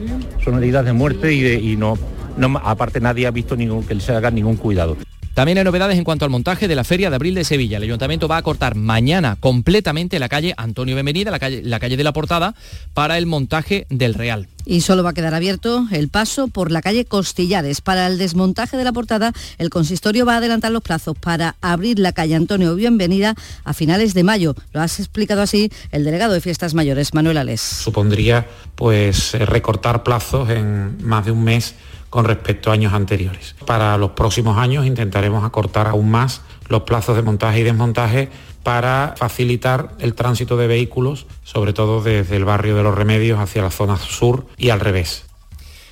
[0.43, 1.99] son heridas de muerte y, no,
[2.37, 4.97] no, aparte nadie ha visto ningún, que se haga ningún cuidado.
[5.35, 7.79] También hay novedades en cuanto al montaje de la Feria de Abril de Sevilla.
[7.79, 12.05] El Ayuntamiento va a cortar mañana completamente la calle Antonio la calle, la calle de
[12.05, 12.55] la Portada,
[12.95, 14.47] para el montaje del Real.
[14.65, 17.81] Y solo va a quedar abierto el paso por la calle Costillares.
[17.81, 21.99] Para el desmontaje de la portada, el consistorio va a adelantar los plazos para abrir
[21.99, 24.55] la calle Antonio Bienvenida a finales de mayo.
[24.73, 27.61] Lo has explicado así el delegado de Fiestas Mayores, Manuel Alés.
[27.61, 31.75] Supondría pues eh, recortar plazos en más de un mes
[32.15, 33.57] con respecto a años anteriores.
[33.67, 38.29] Para los próximos años intentaremos acortar aún más los plazos de montaje y desmontaje
[38.63, 43.63] para facilitar el tránsito de vehículos, sobre todo desde el barrio de los Remedios hacia
[43.63, 45.25] la zona sur y al revés.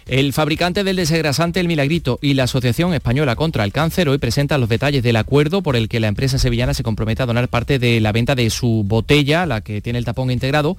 [0.06, 4.60] El fabricante del desengrasante El Milagrito y la Asociación Española contra el Cáncer hoy presentan
[4.60, 7.80] los detalles del acuerdo por el que la empresa sevillana se compromete a donar parte
[7.80, 10.76] de la venta de su botella, la que tiene el tapón integrado,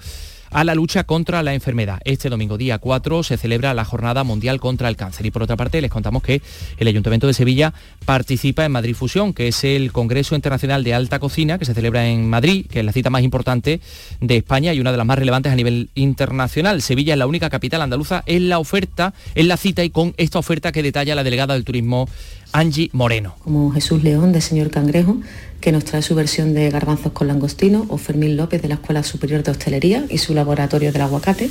[0.54, 2.00] a la lucha contra la enfermedad.
[2.06, 5.58] Este domingo día 4 se celebra la Jornada Mundial contra el Cáncer y por otra
[5.58, 6.42] parte les contamos que
[6.78, 7.74] el Ayuntamiento de Sevilla
[8.06, 12.08] participa en Madrid Fusión, que es el Congreso Internacional de Alta Cocina que se celebra
[12.08, 13.82] en Madrid, que es la cita más importante
[14.22, 16.82] de España y una de las más relevantes a nivel internacional.
[16.82, 20.38] Sevilla es la única capital andaluza en la oferta, en la cita y con esta
[20.38, 22.08] oferta que detalla la delegada del turismo
[22.52, 23.36] Angie Moreno.
[23.44, 25.18] Como Jesús León de Señor Cangrejo,
[25.64, 29.02] que nos trae su versión de garbanzos con langostino, o Fermín López de la Escuela
[29.02, 31.50] Superior de Hostelería y su laboratorio del aguacate.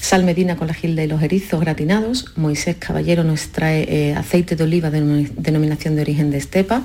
[0.00, 2.26] Sal Medina con la gilda y los erizos gratinados.
[2.36, 6.84] Moisés Caballero nos trae eh, aceite de oliva de denominación de origen de estepa.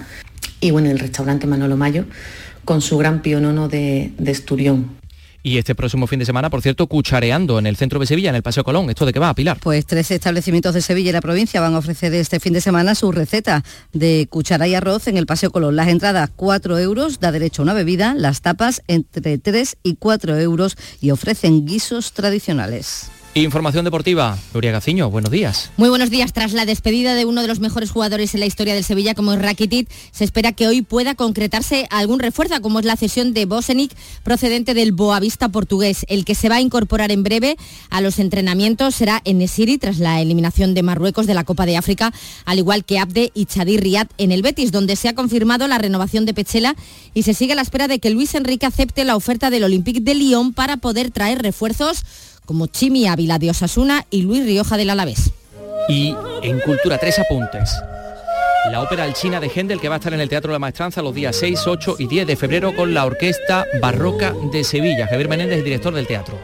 [0.60, 2.06] Y bueno, el restaurante Manolo Mayo
[2.66, 4.98] con su gran pionono de, de Esturión.
[5.48, 8.36] Y este próximo fin de semana, por cierto, cuchareando en el centro de Sevilla, en
[8.36, 8.90] el Paseo Colón.
[8.90, 9.58] ¿Esto de qué va, Pilar?
[9.62, 12.96] Pues tres establecimientos de Sevilla y la provincia van a ofrecer este fin de semana
[12.96, 15.78] su receta de cuchara y arroz en el Paseo Colón.
[15.78, 20.38] Las entradas 4 euros, da derecho a una bebida, las tapas entre 3 y 4
[20.38, 23.10] euros y ofrecen guisos tradicionales.
[23.44, 25.70] Información deportiva, Nuria Gaciño, buenos días.
[25.78, 26.34] Muy buenos días.
[26.34, 29.34] Tras la despedida de uno de los mejores jugadores en la historia del Sevilla, como
[29.34, 33.46] es Rakitic, se espera que hoy pueda concretarse algún refuerzo, como es la cesión de
[33.46, 33.92] Bosenic,
[34.24, 36.06] procedente del Boavista portugués.
[36.10, 37.58] El que se va a incorporar en breve
[37.92, 42.12] a los entrenamientos será Enesiri, tras la eliminación de Marruecos de la Copa de África,
[42.46, 45.78] al igual que Abde y Chadir Riyad en el Betis, donde se ha confirmado la
[45.78, 46.76] renovación de Pechela
[47.14, 50.02] y se sigue a la espera de que Luis Enrique acepte la oferta del Olympique
[50.02, 52.04] de Lyon para poder traer refuerzos
[52.48, 55.32] como Chimi Ávila de Osasuna y Luis Rioja del Alavés.
[55.90, 57.70] Y en Cultura, tres apuntes.
[58.72, 61.02] La ópera Alchina de Händel que va a estar en el Teatro de la Maestranza
[61.02, 65.08] los días 6, 8 y 10 de febrero con la Orquesta Barroca de Sevilla.
[65.08, 66.38] Javier Menéndez, director del teatro.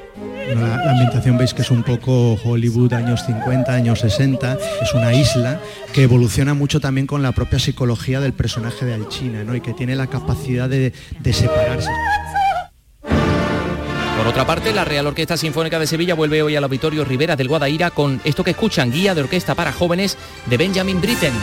[0.47, 5.13] La, la, ambientación veis que es un poco Hollywood años 50, años 60, es una
[5.13, 5.59] isla
[5.93, 9.55] que evoluciona mucho también con la propia psicología del personaje de Alchina ¿no?
[9.55, 11.89] y que tiene la capacidad de, de separarse.
[14.23, 17.49] Por otra parte, la Real Orquesta Sinfónica de Sevilla vuelve hoy al Auditorio Rivera del
[17.49, 21.33] Guadaira con esto que escuchan, Guía de Orquesta para Jóvenes de Benjamin Britten.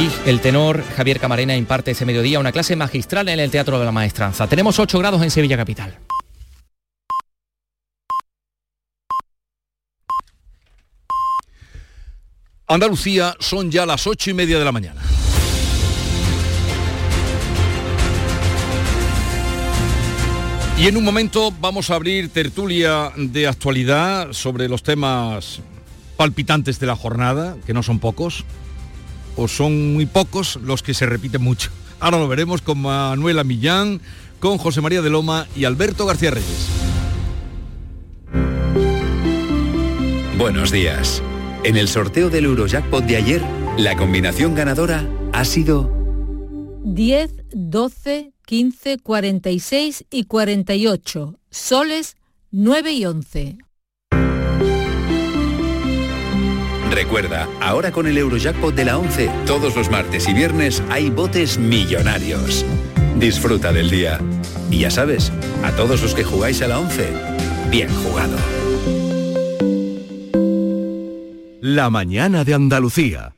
[0.00, 3.84] Y el tenor Javier Camarena imparte ese mediodía una clase magistral en el Teatro de
[3.84, 4.46] la Maestranza.
[4.46, 5.98] Tenemos 8 grados en Sevilla Capital.
[12.66, 15.02] Andalucía son ya las ocho y media de la mañana.
[20.80, 25.60] Y en un momento vamos a abrir tertulia de actualidad sobre los temas
[26.16, 28.44] palpitantes de la jornada, que no son pocos,
[29.34, 31.70] o son muy pocos los que se repiten mucho.
[31.98, 34.00] Ahora lo veremos con Manuela Millán,
[34.38, 36.68] con José María de Loma y Alberto García Reyes.
[40.38, 41.20] Buenos días.
[41.64, 43.42] En el sorteo del Eurojackpot de ayer,
[43.76, 45.92] la combinación ganadora ha sido
[46.84, 51.38] 10, 12, 15, 46 y 48.
[51.50, 52.16] Soles
[52.50, 53.58] 9 y 11.
[56.90, 61.58] Recuerda, ahora con el Eurojackpot de la 11, todos los martes y viernes hay botes
[61.58, 62.64] millonarios.
[63.18, 64.18] Disfruta del día.
[64.70, 65.30] Y ya sabes,
[65.62, 67.06] a todos los que jugáis a la 11,
[67.70, 68.38] bien jugado.
[71.60, 73.34] La mañana de Andalucía.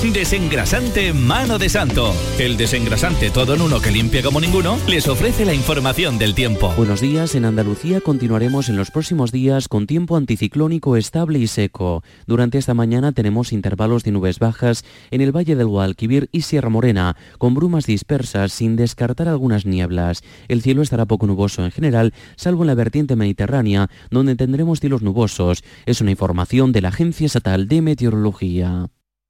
[0.00, 2.12] Desengrasante Mano de Santo.
[2.38, 6.72] El desengrasante todo en uno que limpia como ninguno les ofrece la información del tiempo.
[6.76, 12.02] Buenos días, en Andalucía continuaremos en los próximos días con tiempo anticiclónico estable y seco.
[12.26, 16.70] Durante esta mañana tenemos intervalos de nubes bajas en el Valle del Guadalquivir y Sierra
[16.70, 20.22] Morena, con brumas dispersas sin descartar algunas nieblas.
[20.48, 25.02] El cielo estará poco nuboso en general, salvo en la vertiente mediterránea, donde tendremos cielos
[25.02, 25.62] nubosos.
[25.86, 28.88] Es una información de la Agencia Estatal de Meteorología.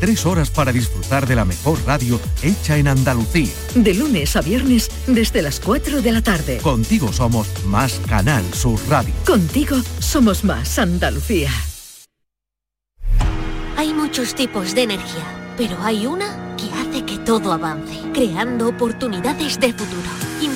[0.00, 3.52] Tres horas para disfrutar de la mejor radio hecha en Andalucía.
[3.74, 6.56] De lunes a viernes desde las 4 de la tarde.
[6.62, 9.12] Contigo somos más Canal Sur Radio.
[9.26, 11.50] Contigo somos más Andalucía.
[13.76, 19.60] Hay muchos tipos de energía, pero hay una que hace que todo avance, creando oportunidades
[19.60, 20.10] de futuro,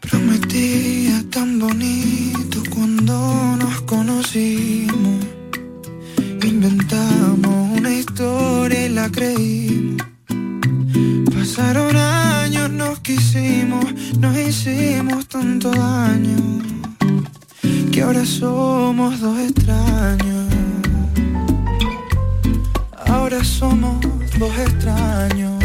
[0.00, 5.26] Prometía tan bonito cuando nos conocimos.
[6.42, 10.06] Inventamos una historia y la creímos.
[11.34, 13.84] Pasaron años, nos quisimos,
[14.18, 16.36] nos hicimos tanto daño.
[17.92, 20.46] Que ahora somos dos extraños.
[23.06, 23.96] Ahora somos
[24.38, 25.64] dos extraños.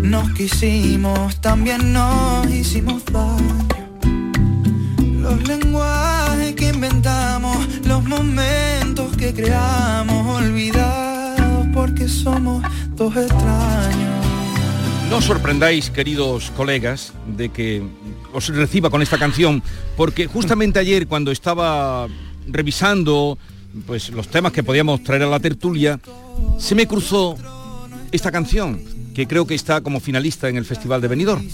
[0.00, 3.66] Nos quisimos, también nos hicimos daño.
[5.20, 12.62] Los lenguajes que inventamos, los momentos que creamos, olvidados porque somos
[12.94, 14.26] dos extraños.
[15.10, 17.82] No os sorprendáis, queridos colegas, de que
[18.32, 19.62] os reciba con esta canción,
[19.96, 22.06] porque justamente ayer cuando estaba
[22.46, 23.38] revisando
[23.86, 26.00] pues los temas que podíamos traer a la tertulia,
[26.58, 27.36] se me cruzó
[28.16, 28.80] esta canción,
[29.14, 31.46] que creo que está como finalista en el Festival de Benidorm,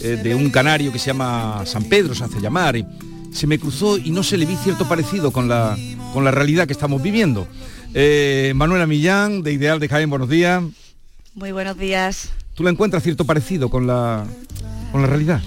[0.00, 2.86] eh, de un canario que se llama San Pedro, se hace llamar, y
[3.32, 5.76] se me cruzó y no se le vi cierto parecido con la,
[6.12, 7.46] con la realidad que estamos viviendo.
[7.94, 10.62] Eh, Manuela Millán, de Ideal de Jaén, buenos días.
[11.34, 12.30] Muy buenos días.
[12.54, 14.26] ¿Tú la encuentras cierto parecido con la,
[14.92, 15.40] con la realidad?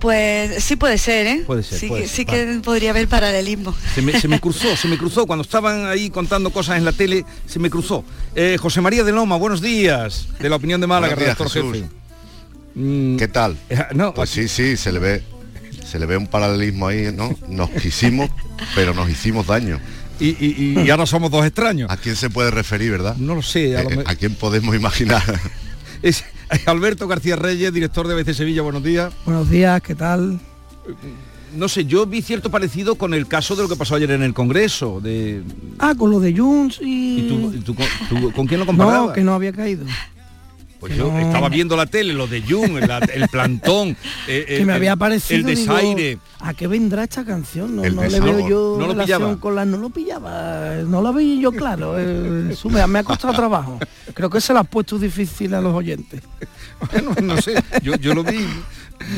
[0.00, 1.42] Pues sí puede ser, ¿eh?
[1.46, 3.74] Puede ser, Sí, puede que, ser, sí que podría haber paralelismo.
[3.94, 5.26] Se me, se me cruzó, se me cruzó.
[5.26, 8.04] Cuando estaban ahí contando cosas en la tele, se me cruzó.
[8.36, 10.28] Eh, José María de Loma, buenos días.
[10.38, 11.72] De la opinión de Málaga, redactor Jesús.
[11.74, 11.88] jefe.
[12.74, 13.56] Mm, ¿Qué tal?
[13.94, 15.22] no, pues sí, sí, se le ve,
[15.84, 17.36] se le ve un paralelismo ahí, ¿no?
[17.48, 18.30] Nos quisimos,
[18.76, 19.80] pero nos hicimos daño.
[20.20, 21.90] Y, y- y ahora somos dos extraños.
[21.90, 23.16] ¿A quién se puede referir, verdad?
[23.16, 23.76] No lo sé.
[23.76, 25.22] A, lo Eh, me- ¿a quién podemos imaginar?
[26.02, 26.24] es
[26.66, 29.12] Alberto García Reyes, director de ABC Sevilla, buenos días.
[29.24, 30.38] Buenos días, ¿qué tal?
[31.56, 34.22] No sé, yo vi cierto parecido con el caso de lo que pasó ayer en
[34.22, 35.00] el Congreso.
[35.00, 35.42] De,
[35.78, 37.20] Ah, con lo de Junts y...
[37.20, 39.08] ¿Y tú, tú con- tú con quién lo comparabas?
[39.08, 39.84] No, que no había caído.
[40.80, 43.96] Pues yo estaba viendo la tele, lo de Jung, el, el plantón,
[44.28, 46.18] eh, que eh, me había el- parecido el digo, desaire.
[46.40, 47.74] ¿A qué vendrá esta canción?
[47.74, 49.40] No, El no le veo yo No lo relación pillaba.
[49.40, 49.64] con la...
[49.64, 51.98] No lo pillaba, no lo vi yo claro.
[51.98, 53.80] eh, me, me ha costado trabajo.
[54.14, 56.22] Creo que se lo has puesto difícil a los oyentes.
[56.92, 58.38] Bueno, no sé, yo, yo lo vi,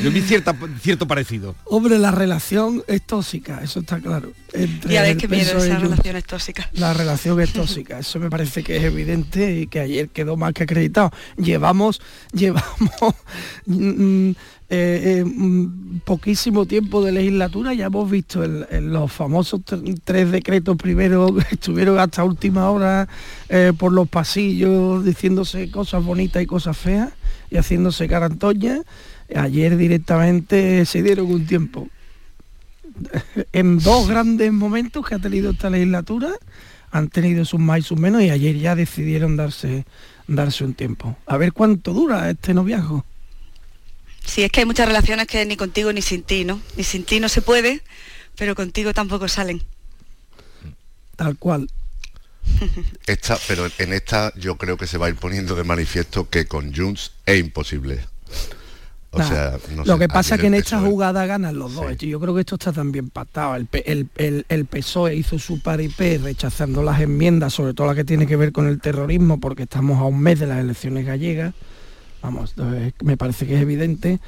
[0.03, 1.55] yo vi cierta, cierto parecido.
[1.65, 4.33] Hombre, la relación es tóxica, eso está claro.
[4.53, 5.69] Entre Ya ves el qué miedo y.
[6.73, 10.53] La relación es tóxica, eso me parece que es evidente y que ayer quedó más
[10.53, 11.11] que acreditado.
[11.37, 12.01] Llevamos,
[12.33, 13.15] llevamos
[13.67, 14.35] mm, eh,
[14.71, 20.31] eh, mm, poquísimo tiempo de legislatura, ya hemos visto el- el- los famosos tr- tres
[20.31, 23.09] decretos primero que estuvieron hasta última hora
[23.49, 27.11] eh, por los pasillos diciéndose cosas bonitas y cosas feas
[27.51, 28.81] y haciéndose carantoñas.
[29.37, 31.89] Ayer directamente se dieron un tiempo
[33.53, 36.31] en dos grandes momentos que ha tenido esta legislatura
[36.93, 39.85] han tenido sus más y sus menos y ayer ya decidieron darse
[40.27, 41.17] darse un tiempo.
[41.27, 43.05] A ver cuánto dura este noviazgo.
[44.25, 46.61] Sí, es que hay muchas relaciones que ni contigo ni sin ti, ¿no?
[46.77, 47.83] Ni sin ti no se puede,
[48.37, 49.63] pero contigo tampoco salen.
[51.17, 51.69] Tal cual.
[53.07, 56.47] Esta, pero en esta yo creo que se va a ir poniendo de manifiesto que
[56.47, 58.05] con Junts es imposible.
[59.13, 61.75] O Nah, sea, no lo sé, que pasa es que en esta jugada ganan los
[61.75, 61.97] dos.
[61.99, 63.57] Yo creo que esto está también pactado.
[63.57, 68.05] El, el, el- el PSOE hizo su paripé rechazando las enmiendas, sobre todo la que
[68.05, 71.55] tiene que ver con el terrorismo, porque estamos a un mes de las elecciones gallegas.
[72.23, 74.21] Vamos, eh, me parece que es evidente.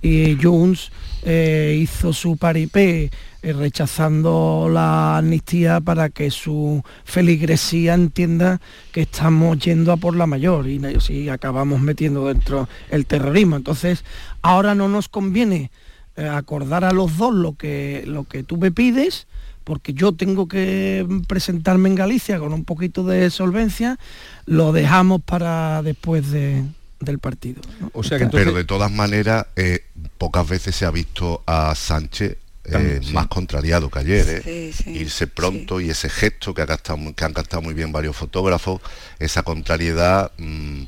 [0.00, 0.90] Y Junts
[1.22, 3.10] eh, hizo su paripé eh,
[3.42, 8.60] rechazando la amnistía para que su feligresía entienda
[8.92, 13.56] que estamos yendo a por la mayor y no- si acabamos metiendo dentro el terrorismo.
[13.56, 14.04] Entonces,
[14.42, 15.70] ahora no nos conviene
[16.16, 19.26] eh, acordar a los dos lo que, lo que tú me pides,
[19.64, 23.98] porque yo tengo que presentarme en Galicia con un poquito de solvencia,
[24.44, 26.64] lo dejamos para después de-
[26.98, 27.62] del partido.
[27.80, 27.90] ¿no?
[28.30, 29.84] Pero de todas maneras, eh,
[30.18, 32.36] pocas veces se ha visto a Sánchez
[32.78, 33.12] eh, sí.
[33.12, 34.28] más contrariado que ayer.
[34.28, 34.72] ¿eh?
[34.74, 37.74] Sí, sí, Irse pronto y ese gesto que, ha gastado muy- que han gastado muy
[37.74, 38.80] bien varios fotógrafos,
[39.18, 40.32] esa contrariedad.
[40.38, 40.82] mm,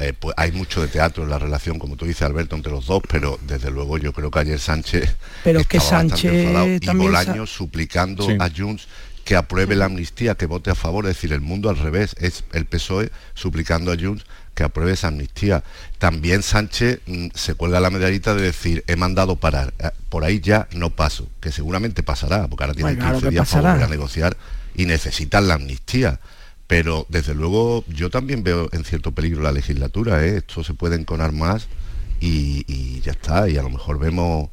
[0.00, 2.86] eh, pues hay mucho de teatro en la relación, como tú dices, Alberto, entre los
[2.86, 5.14] dos, pero desde luego yo creo que ayer Sánchez
[5.44, 6.68] Pero es que estaba bastante Sánchez enfadado.
[6.74, 8.36] y también Bolaños suplicando Sí.
[8.40, 8.88] a Junts
[9.24, 12.44] que apruebe la amnistía, que vote a favor, es decir, el mundo al revés, es
[12.52, 15.64] el PSOE suplicando a Junts que apruebe esa amnistía.
[15.98, 20.40] También Sánchez mm, se cuelga la medallita de decir, he mandado parar, Eh, por ahí
[20.40, 23.72] ya no paso, que seguramente pasará, porque ahora tienen Bueno, claro 15 que días para
[23.72, 24.36] volver a negociar
[24.74, 26.20] y necesitan la amnistía.
[26.66, 30.38] Pero desde luego yo también veo en cierto peligro la legislatura, ¿eh?
[30.38, 31.66] esto se puede enconar más
[32.20, 34.48] y, y ya está, y a lo mejor vemos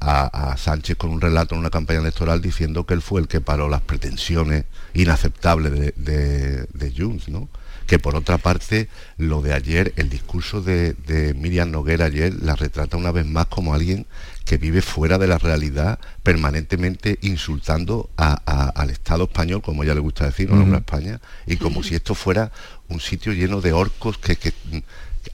[0.00, 3.28] a, a Sánchez con un relato en una campaña electoral diciendo que él fue el
[3.28, 7.48] que paró las pretensiones inaceptables de, de, de Junts, ¿no?
[7.86, 8.88] Que por otra parte,
[9.18, 13.46] lo de ayer, el discurso de, de Miriam Noguera ayer la retrata una vez más
[13.46, 14.06] como alguien
[14.44, 19.94] que vive fuera de la realidad, permanentemente insultando a- a- al Estado español, como ella
[19.94, 22.52] le gusta decir, no a España, y como si esto fuera
[22.88, 24.78] un sitio lleno de orcos que, que mm,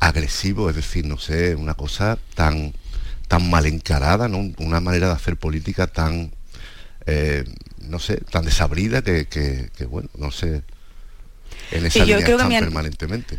[0.00, 2.72] agresivo, es decir, no sé, una cosa tan
[3.28, 4.38] tan mal encarada, ¿no?
[4.58, 6.32] Una manera de hacer política tan
[7.06, 7.44] eh,
[7.82, 10.62] no sé, tan desabrida que, que- que, bueno, no sé,
[11.70, 13.38] en esa yo línea creo que mi permanentemente.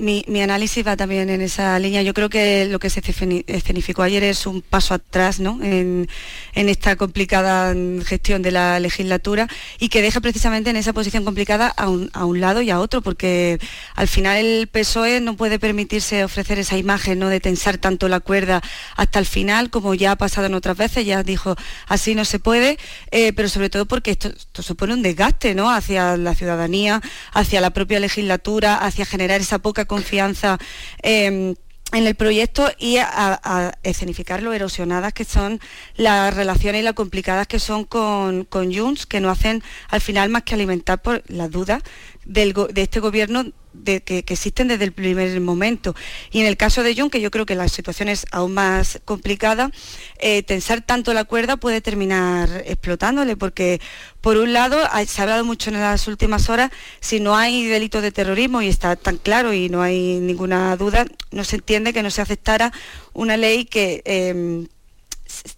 [0.00, 2.00] Mi, mi análisis va también en esa línea.
[2.00, 5.58] Yo creo que lo que se esceni- escenificó ayer es un paso atrás ¿no?
[5.62, 6.08] en,
[6.54, 7.74] en esta complicada
[8.06, 9.46] gestión de la legislatura
[9.78, 12.80] y que deja precisamente en esa posición complicada a un, a un lado y a
[12.80, 13.58] otro, porque
[13.94, 17.28] al final el PSOE no puede permitirse ofrecer esa imagen ¿no?
[17.28, 18.62] de tensar tanto la cuerda
[18.96, 21.56] hasta el final, como ya ha pasado en otras veces, ya dijo
[21.88, 22.78] así no se puede,
[23.10, 24.30] eh, pero sobre todo porque esto,
[24.62, 25.70] supone un desgaste ¿no?
[25.70, 27.02] hacia la ciudadanía,
[27.34, 30.56] hacia la propia legislatura, hacia generar esa poca confianza.
[31.02, 31.56] Em,
[31.92, 35.58] en el proyecto y a, escenificar lo erosionadas que son
[35.96, 40.28] las relaciones y lo complicadas que son con, con Junts, que no hacen al final
[40.30, 41.82] más que alimentar por las dudas
[42.24, 43.44] de este gobierno
[43.84, 45.94] que, existen desde el primer momento.
[46.30, 49.00] Y en el caso de Jun, que yo creo que la situación es aún más
[49.04, 49.70] complicada,
[50.18, 53.80] eh, tensar tanto la cuerda puede terminar explotándole, porque
[54.20, 58.00] por un lado se ha hablado mucho en las últimas horas, si no hay delito
[58.00, 62.02] de terrorismo y está tan claro y no hay ninguna duda, no se entiende que
[62.02, 62.72] no se aceptara
[63.12, 64.02] una ley que...
[64.04, 64.66] Em,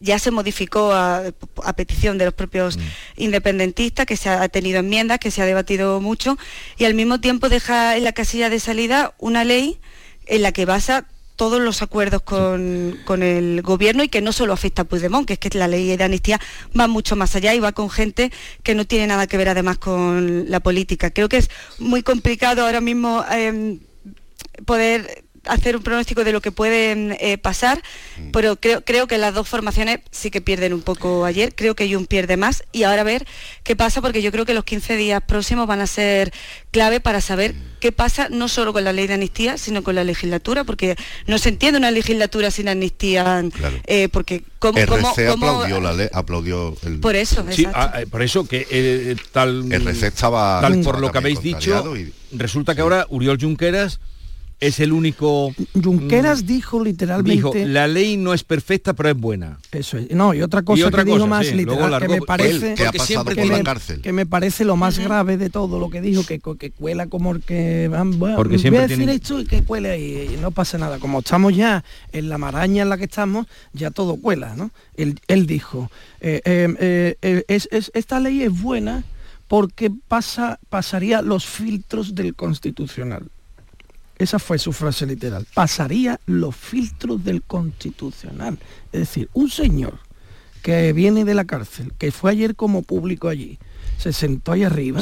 [0.00, 1.32] ya se modificó a,
[1.76, 2.80] petición de los propios mm.
[3.16, 6.38] independentistas, que se ha tenido enmiendas, que se ha debatido mucho,
[6.78, 9.78] y al mismo tiempo deja en la casilla de salida una ley
[10.26, 11.06] en la que basa
[11.36, 15.38] todos los acuerdos con, el gobierno y que no solo afecta a Puigdemont, que es
[15.38, 16.40] que la ley de amnistía
[16.78, 18.30] va mucho más allá y va con gente
[18.62, 21.10] que no tiene nada que ver además con la política.
[21.10, 23.80] Creo que es muy complicado ahora mismo em,
[24.66, 27.82] poder hacer un pronóstico de lo que puede eh, pasar,
[28.18, 28.30] mm.
[28.30, 31.92] pero creo, creo que las dos formaciones sí que pierden un poco ayer, creo que
[31.92, 33.26] Jun pierde más y ahora a ver
[33.64, 36.32] qué pasa, porque yo creo que los 15 días próximos van a ser
[36.70, 40.04] clave para saber qué pasa no solo con la ley de amnistía, sino con la
[40.04, 43.44] legislatura, porque no se entiende una legislatura sin amnistía,
[43.86, 47.00] eh, porque como aplaudió la ley, aplaudió el...
[47.00, 51.94] Por eso, ah, eh, por eso que tal, estaba tal por lo que habéis dicho,
[52.30, 54.00] resulta que ahora Uriol Junqueras
[54.62, 55.52] es el único...
[55.82, 57.32] Junqueras mm, dijo literalmente...
[57.32, 59.58] Dijo, la ley no es perfecta, pero es buena.
[59.72, 60.12] Eso es.
[60.12, 62.74] No, y otra cosa que dijo más literal, que me parece...
[62.74, 64.00] que ha pasado que, la cárcel.
[64.00, 67.40] que me parece lo más grave de todo lo que dijo, que, que cuela como
[67.40, 67.88] que...
[67.88, 71.00] Bueno, Porque voy a decir esto y que cuele ahí, y no pasa nada.
[71.00, 71.82] Como estamos ya
[72.12, 74.70] en la maraña en la que estamos, ya todo cuela, ¿no?
[74.94, 75.90] Él, él dijo,
[76.20, 79.02] eh, eh, eh, es, esta ley es buena
[79.48, 83.28] porque pasa, pasaría los filtros del constitucional.
[84.22, 85.46] Esa fue su frase literal.
[85.52, 88.56] Pasaría los filtros del constitucional.
[88.92, 89.98] Es decir, un señor
[90.62, 93.58] que viene de la cárcel, que fue ayer como público allí,
[93.98, 95.00] se sentó ahí arriba,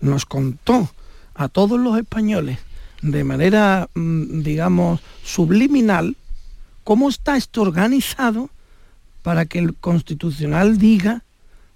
[0.00, 0.88] nos contó
[1.34, 2.58] a todos los españoles
[3.02, 6.16] de manera, mm, digamos, subliminal,
[6.84, 8.48] cómo está esto organizado
[9.22, 11.22] para que el constitucional diga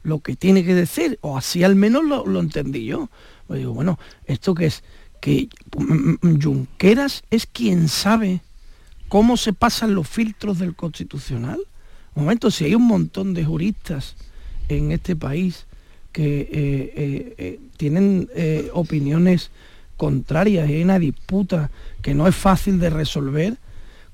[0.02, 3.10] lo que tiene que decir, o así al menos lo, lo entendí yo.
[3.46, 4.82] Pues digo, bueno, esto que es
[5.22, 5.48] que
[5.78, 8.40] mm, mm, Junqueras es quien sabe
[9.08, 11.60] cómo se pasan los filtros del constitucional.
[12.14, 14.16] Un momento, si hay un montón de juristas
[14.68, 15.66] en este país
[16.10, 18.28] que eh, eh, eh, tienen
[18.72, 19.52] opiniones
[19.96, 21.70] contrarias y hay una disputa
[22.02, 23.58] que no es fácil de resolver,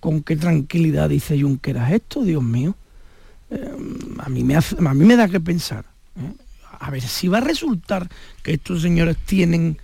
[0.00, 2.76] ¿con qué tranquilidad dice Junqueras esto, Dios mío?
[4.18, 5.86] a, mí me a mí me da que pensar.
[6.80, 8.10] A ver si va a resultar
[8.42, 9.78] que estos señores tienen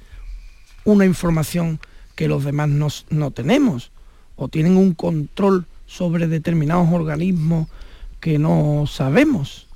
[0.85, 1.81] una información
[2.15, 2.69] que los demás
[3.11, 3.91] no, tenemos
[4.37, 7.69] o tienen un control sobre determinados organismos
[8.21, 9.67] que no sabemos,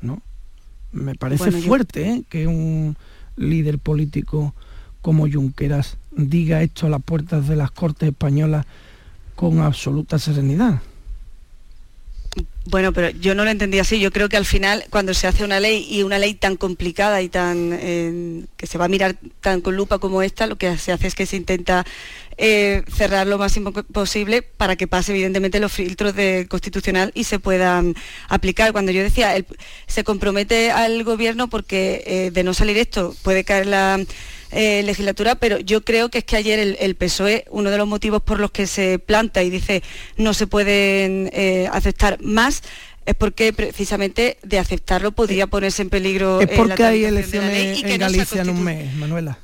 [0.00, 0.20] ¿no?
[0.92, 2.24] Me parece fuerte ¿eh?
[2.28, 2.96] que un
[3.36, 4.54] líder político
[5.02, 8.66] como Junqueras diga esto a las puertas de las Cortes Españolas
[9.34, 10.80] con absoluta serenidad.
[12.68, 14.00] Bueno, pero yo no lo entendí así.
[14.00, 17.22] Yo creo que al final, cuando se hace una ley y una ley tan complicada
[17.22, 20.76] y tan eh, que se va a mirar tan con lupa como esta, lo que
[20.76, 21.86] se hace es que se intenta
[22.38, 27.38] eh, cerrar lo máximo posible para que pase evidentemente los filtros de constitucional y se
[27.38, 27.94] puedan
[28.28, 28.72] aplicar.
[28.72, 29.34] Cuando yo decía,
[29.86, 34.00] se compromete al gobierno porque eh, de no salir esto puede caer la
[34.50, 38.22] eh, legislatura, pero yo creo que es que ayer el, PSOE, uno de los motivos
[38.22, 39.82] por los que se planta y dice
[40.16, 42.62] no se pueden eh, aceptar más,
[43.04, 46.40] es porque precisamente de aceptarlo podría ponerse en peligro.
[46.40, 49.38] Es porque hay elecciones en Galicia en un mes, Manuela.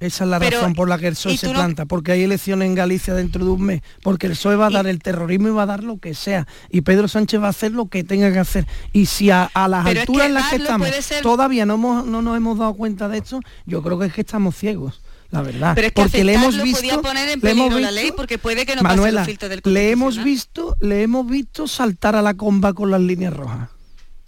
[0.00, 2.74] Esa es la razón por la que el PSOE se planta, porque hay elecciones en
[2.74, 5.62] Galicia dentro de un mes, porque el PSOE va a dar el terrorismo y va
[5.62, 8.38] a dar lo que sea, y Pedro Sánchez va a hacer lo que tenga que
[8.38, 8.66] hacer.
[8.92, 10.88] Y si a, las alturas en las que estamos
[11.22, 14.56] todavía no, no nos hemos dado cuenta de esto, yo creo que es que estamos
[14.56, 15.72] ciegos la verdad.
[15.74, 18.76] Pero es que porque le hemos visto, poner en peligro la ley porque puede que
[18.76, 22.34] no Manuela, pase el filtro del le hemos visto, le hemos visto saltar a la
[22.34, 23.68] comba con las líneas rojas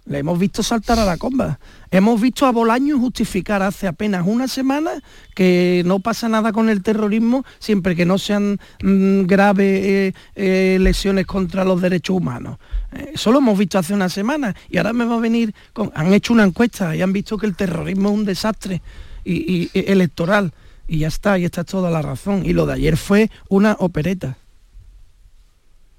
[0.09, 1.59] Le hemos visto saltar a la comba.
[1.91, 4.91] Hemos visto a Bolaño justificar hace apenas una semana
[5.35, 10.77] que no pasa nada con el terrorismo siempre que no sean mm, graves eh, eh,
[10.79, 12.57] lesiones contra los derechos humanos.
[12.93, 15.91] Eh, eso lo hemos visto hace una semana y ahora me va a venir con...
[15.93, 18.81] Han hecho una encuesta y han visto que el terrorismo es un desastre
[19.25, 20.53] y, y- electoral
[20.87, 22.45] y ya está, y esta es toda la razón.
[22.45, 24.37] Y lo de ayer fue una opereta.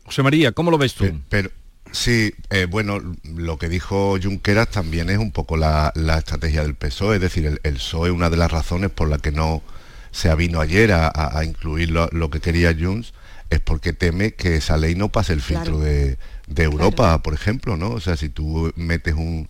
[0.06, 1.04] José María, ¿cómo lo ves tú?
[1.28, 1.50] Pero
[1.93, 6.74] sí, eh, bueno, lo que dijo Junqueras también es un poco la, la estrategia del
[6.74, 9.62] PSOE, es decir, el, el PSOE una de las razones por la que no
[10.11, 13.12] se avino ayer a, incluir lo, lo que quería Junts
[13.51, 15.78] es porque teme que esa ley no pase el filtro Claro.
[15.80, 17.91] de, de Europa, por ejemplo, ¿no?
[17.91, 19.49] O sea, si tú metes un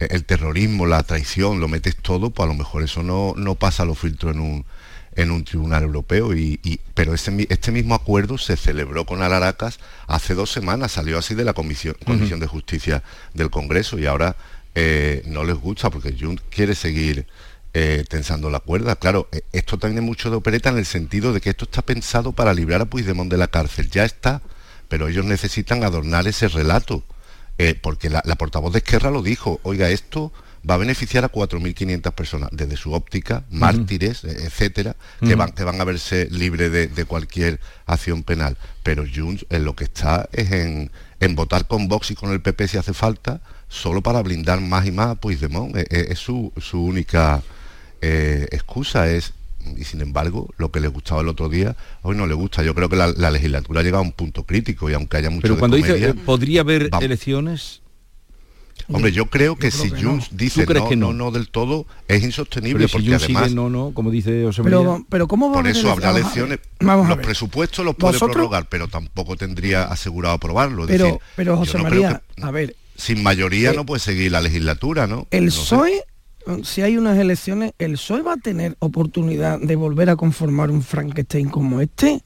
[0.00, 3.84] el terrorismo, la traición, lo metes todo, pues a lo mejor eso no, no pasa
[3.84, 4.64] los filtros en un
[5.20, 9.78] en un tribunal europeo y, y- pero ese este mismo acuerdo se celebró con Alaracas
[10.06, 13.02] hace dos semanas salió así de la comisión comisión de justicia
[13.34, 14.36] del Congreso y ahora
[14.74, 17.26] eh, no les gusta porque Junts quiere seguir
[17.72, 18.96] eh, tensando la cuerda.
[18.96, 22.32] Claro eh, esto tiene mucho de opereta en el sentido de que esto está pensado
[22.32, 23.90] para librar a Puigdemont de la cárcel.
[23.90, 24.42] Ya está
[24.88, 27.04] pero ellos necesitan adornar ese relato
[27.58, 30.32] eh, porque la, la portavoz de Esquerra lo dijo, oiga, esto
[30.68, 35.64] va a beneficiar a 4.500 personas, desde su óptica, mártires, eh, etcétera, que, van, que
[35.64, 38.56] van a verse libres de, de cualquier acción penal.
[38.82, 40.90] Pero Junts en lo que está es en,
[41.20, 44.86] en votar con Vox y con el PP si hace falta, solo para blindar más
[44.86, 45.76] y más a Puigdemont.
[45.76, 47.42] Eh, eh, es su, su única
[48.00, 49.32] eh, excusa, es
[49.76, 52.74] y sin embargo lo que les gustaba el otro día hoy no le gusta yo
[52.74, 55.54] creo que la, la legislatura llega a un punto crítico y aunque haya mucho Pero
[55.54, 57.04] de cuando dice, comedia, eh, ¿podría haber vamos.
[57.04, 57.82] elecciones?
[58.88, 60.02] Hombre, yo creo que si que.
[60.02, 61.26] Junts ¿Tú dice no, que no, no?
[61.26, 64.44] no del todo, es insostenible Pero si porque Junts además sigue no, no, como dice
[64.44, 64.78] José María.
[64.78, 66.58] Pero, pero ¿cómo va a por eso habrá elecciones?
[66.80, 67.02] Vamos.
[67.04, 70.84] Vamos los presupuestos los puede Vosotros- prorrogar, pero tampoco tendría asegurado aprobarlo.
[70.84, 74.00] Es Pero, decir, pero José no María, que- a ver, sin mayoría eh, no puede
[74.00, 75.26] seguir la legislatura, ¿no?
[75.30, 75.58] el No sé.
[75.60, 76.04] PSOE,
[76.64, 80.82] si hay unas elecciones, ¿el PSOE va a tener oportunidad de volver a conformar un
[80.82, 82.22] Frankenstein como este?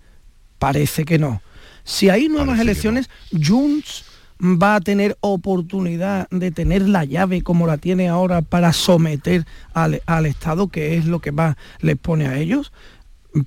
[0.59, 1.43] Parece que no.
[1.85, 4.05] Si hay nuevas elecciones, Junts
[4.41, 10.03] va a tener oportunidad de tener la llave como la tiene ahora para someter al,
[10.07, 12.73] al Estado, que es lo que más les pone a ellos.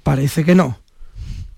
[0.03, 0.77] Parece que no.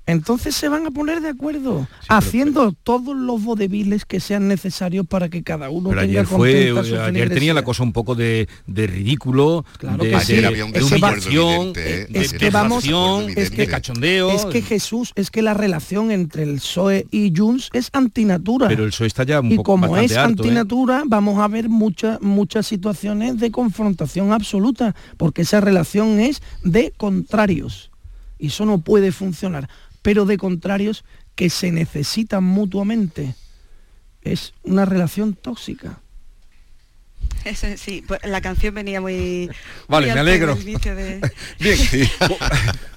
[0.09, 5.29] Entonces se van a poner de acuerdo, haciendo todos los vodeviles que sean necesarios para
[5.29, 8.47] que cada uno Pero tenga ayer fue, su ayer tenía la cosa un poco de,
[8.65, 10.35] de ridículo, Claro de, que sí.
[10.35, 12.07] de- humillación, ¿eh?
[12.09, 14.31] de es que vamos de cachondeo.
[14.31, 18.83] es que Jesús es que la relación entre el PSOE y Junts es antinatura pero
[18.85, 20.47] el PSOE está ya un y poco como bastante es harto, ¿eh?
[20.47, 26.93] antinatura vamos a ver muchas muchas situaciones de confrontación absoluta porque esa relación es de
[26.97, 27.91] contrarios
[28.39, 29.69] y eso no puede funcionar
[30.01, 31.03] pero de contrarios
[31.35, 33.35] que se necesitan mutuamente.
[34.21, 36.01] Es una relación tóxica
[37.45, 39.49] Eso, sí, pues la canción venía muy...
[39.87, 40.55] Vale, muy me al alegro.
[40.55, 41.21] de-
[41.59, 41.77] Bien,
[42.27, 42.37] co-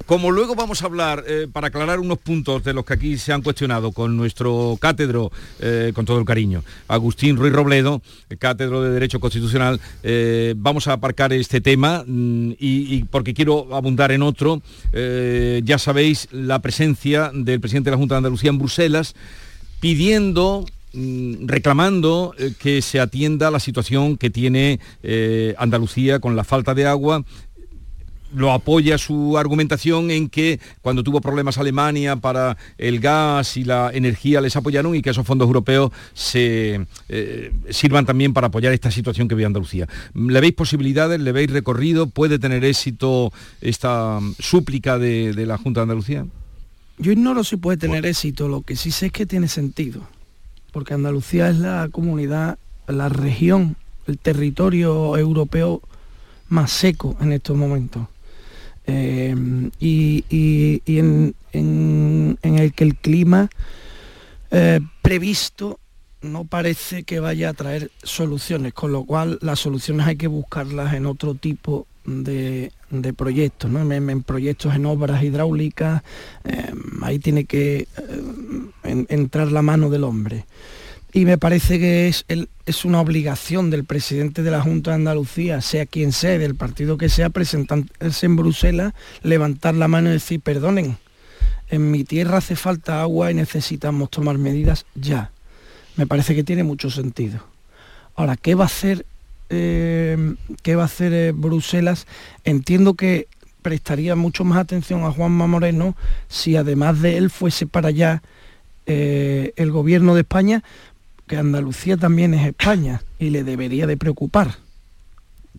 [0.07, 3.33] como luego vamos a hablar, eh, para aclarar unos puntos de los que aquí se
[3.33, 5.31] han cuestionado con nuestro cátedro,
[5.61, 10.89] eh, con todo el cariño, Agustín Ruiz Robledo, eh, cátedro de Derecho Constitucional, eh, vamos
[10.89, 14.61] a aparcar este tema mm, y, y porque quiero abundar en otro,
[14.93, 19.15] ya sabéis la presencia del presidente de la Junta de Andalucía en Bruselas,
[19.81, 20.65] pidiendo
[20.95, 26.87] reclamando eh, que se atienda la situación que tiene eh, Andalucía con la falta de
[26.87, 27.25] agua
[28.35, 33.91] lo apoya su argumentación en que cuando tuvo problemas Alemania para el gas y la
[33.93, 38.91] energía les apoyaron y que esos fondos europeos se eh, sirvan también para apoyar esta
[38.91, 39.87] situación que vive Andalucía.
[40.15, 41.21] ¿Le veis posibilidades?
[41.21, 42.07] ¿Le veis recorrido?
[42.09, 46.27] ¿Puede tener éxito esta mm, súplica de, de la Junta de Andalucía?
[46.99, 50.03] Yo ignoro si puede tener éxito, lo que sí sé es que tiene sentido,
[50.73, 52.59] porque Andalucía es la comunidad,
[52.89, 55.83] la región, el territorio europeo
[56.49, 58.07] más seco en estos momentos.
[58.87, 59.37] Eh,
[59.79, 60.25] y
[60.99, 61.35] en
[62.43, 63.49] el que el clima
[64.55, 65.81] eh, previsto
[66.21, 70.93] no parece que vaya a traer soluciones, con lo cual las soluciones hay que buscarlas
[70.93, 73.91] en otro tipo de, de proyectos, ¿no?
[73.93, 76.03] en, proyectos en obras hidráulicas,
[76.45, 76.73] eh,
[77.03, 77.89] ahí tiene que
[78.85, 80.45] en- entrar la mano del hombre.
[81.15, 84.97] Y me parece que es, el- es una obligación del presidente de la Junta de
[84.97, 90.13] Andalucía, sea quien sea, del partido que sea, presentarse en Bruselas, levantar la mano y
[90.15, 90.97] decir, perdonen,
[91.69, 95.31] en mi tierra hace falta agua y necesitamos tomar medidas ya.
[95.97, 97.41] Me parece que tiene mucho sentido.
[98.15, 99.05] Ahora, ¿qué va a hacer,
[99.53, 102.07] eh, qué va a hacer eh, Bruselas?
[102.45, 103.29] Entiendo que
[103.63, 105.97] prestaría mucho más atención a Juanma Moreno
[106.29, 108.23] si además de él fuese para allá
[108.87, 110.65] eh, el gobierno de España,
[111.27, 114.57] que Andalucía también es España y le debería de preocupar,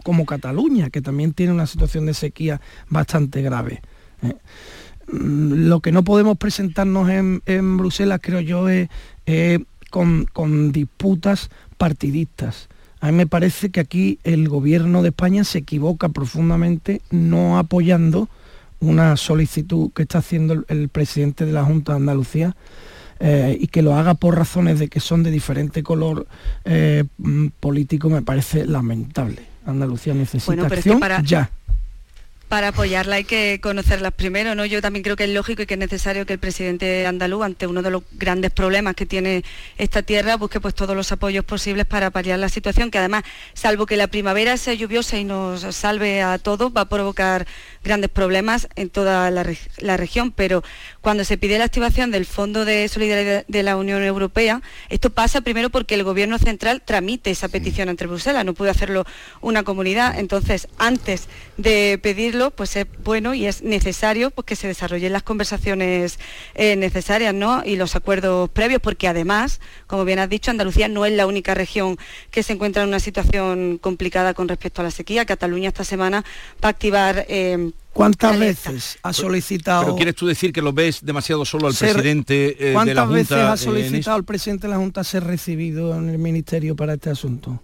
[0.04, 3.82] como Cataluña, que también tiene una situación de sequía bastante grave.
[4.24, 4.36] ¿eh?
[5.12, 8.90] Mm, lo que no podemos presentarnos en, Bruselas, creo yo, es
[9.90, 12.68] con, con disputas partidistas.
[13.04, 18.30] A mí me parece que aquí el gobierno de España se equivoca profundamente no apoyando
[18.80, 22.56] una solicitud que está haciendo el, presidente de la Junta de Andalucía
[23.20, 26.28] eh, y que lo haga por razones de que son de diferente color
[26.64, 27.04] eh,
[27.60, 29.42] político me parece lamentable.
[29.66, 31.52] Andalucía necesita acción ya
[32.54, 34.64] para apoyarla hay que conocerlas primero, ¿no?
[34.64, 37.66] Yo también creo que es lógico y que es necesario que el presidente andaluz, ante
[37.66, 39.44] uno de los grandes problemas que tiene
[39.80, 43.24] esta tierra, busque pues todos los apoyos posibles para paliar la situación, que además,
[43.56, 47.48] salvo que la primavera sea lluviosa y nos salve a todos, va a provocar
[47.84, 50.64] grandes problemas en toda la, región, pero
[51.02, 55.42] cuando se pide la activación del Fondo de Solidaridad de la Unión Europea, esto pasa
[55.42, 59.06] primero porque el Gobierno central tramite esa petición ante Bruselas, no puede hacerlo
[59.42, 60.20] una comunidad.
[60.20, 61.28] Entonces, antes
[61.58, 66.20] de pedirlo, pues es bueno y es necesario pues, que se desarrollen las conversaciones
[66.56, 67.64] eh, necesarias ¿no?
[67.66, 71.54] y los acuerdos previos, porque además, como bien has dicho, Andalucía no es la única
[71.54, 71.98] región
[72.32, 75.26] que se encuentra en una situación complicada con respecto a la sequía.
[75.26, 76.24] Cataluña esta semana
[76.64, 79.84] va a activar eh, ¿Cuántas veces ha solicitado...
[79.84, 82.94] Pero, quieres tú decir que lo ves demasiado solo al presidente eh, de la Junta?
[82.94, 86.96] ¿Cuántas veces ha solicitado el presidente de la Junta ser recibido en el Ministerio para
[86.96, 87.62] este asunto?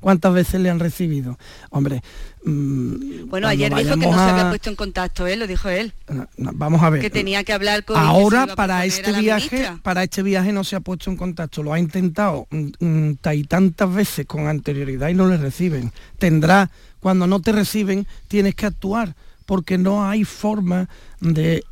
[0.00, 1.38] ¿Cuántas veces le han recibido?
[1.70, 2.02] Hombre,
[2.44, 5.92] mm, bueno, ayer dijo que no se había puesto en contacto él, lo dijo él.
[6.36, 7.00] vamos a ver.
[7.00, 10.80] Que tenía que hablar con Ahora para este viaje, para este viaje no se ha
[10.80, 15.92] puesto en contacto, lo ha intentado y tantas veces con anterioridad y no le reciben.
[16.18, 16.70] Tendrá
[17.00, 19.14] cuando no te reciben tienes que actuar
[19.48, 20.90] porque no hay forma
[21.22, 21.64] de,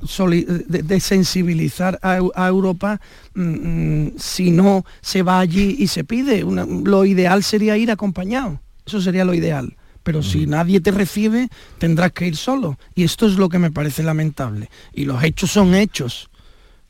[0.99, 3.03] sensibilizar a, Europa
[3.35, 6.43] mm, mm, si no se va allí y se pide.
[6.43, 9.77] lo ideal sería ir acompañado, eso sería lo ideal.
[10.03, 11.49] Pero si nadie te recibe,
[11.79, 12.79] tendrás que ir solo.
[12.95, 14.70] Y esto es lo que me parece lamentable.
[14.95, 16.31] Y los hechos son hechos.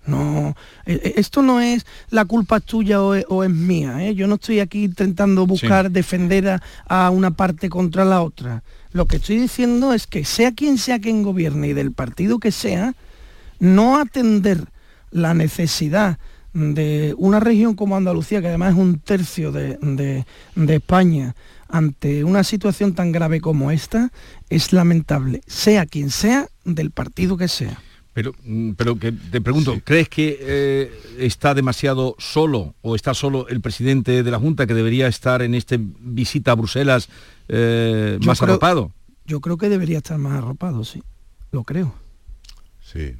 [0.06, 0.54] No,
[0.84, 4.06] e, e, esto no es la culpa tuya o, es mía.
[4.06, 4.14] ¿eh?
[4.14, 8.62] Yo no estoy aquí intentando buscar defender a, una parte contra la otra.
[8.92, 12.52] Lo que estoy diciendo es que sea quien sea quien gobierne y del partido que
[12.52, 12.94] sea,
[13.58, 14.64] no atender
[15.10, 16.18] la necesidad
[16.52, 21.34] de una región como Andalucía, que además es un tercio de, España,
[21.68, 24.10] ante una situación tan grave como esta,
[24.48, 27.78] es lamentable, sea quien sea, del partido que sea.
[28.16, 33.46] Pero, mm, pero que te pregunto, ¿crees que eh, está demasiado solo o está solo
[33.48, 37.10] el presidente de la Junta que debería estar en esta visita a Bruselas
[37.48, 38.90] eh, más arropado?
[39.26, 41.02] Yo creo que debería estar más arropado, sí.
[41.52, 41.94] Lo creo.
[42.80, 43.16] Sí.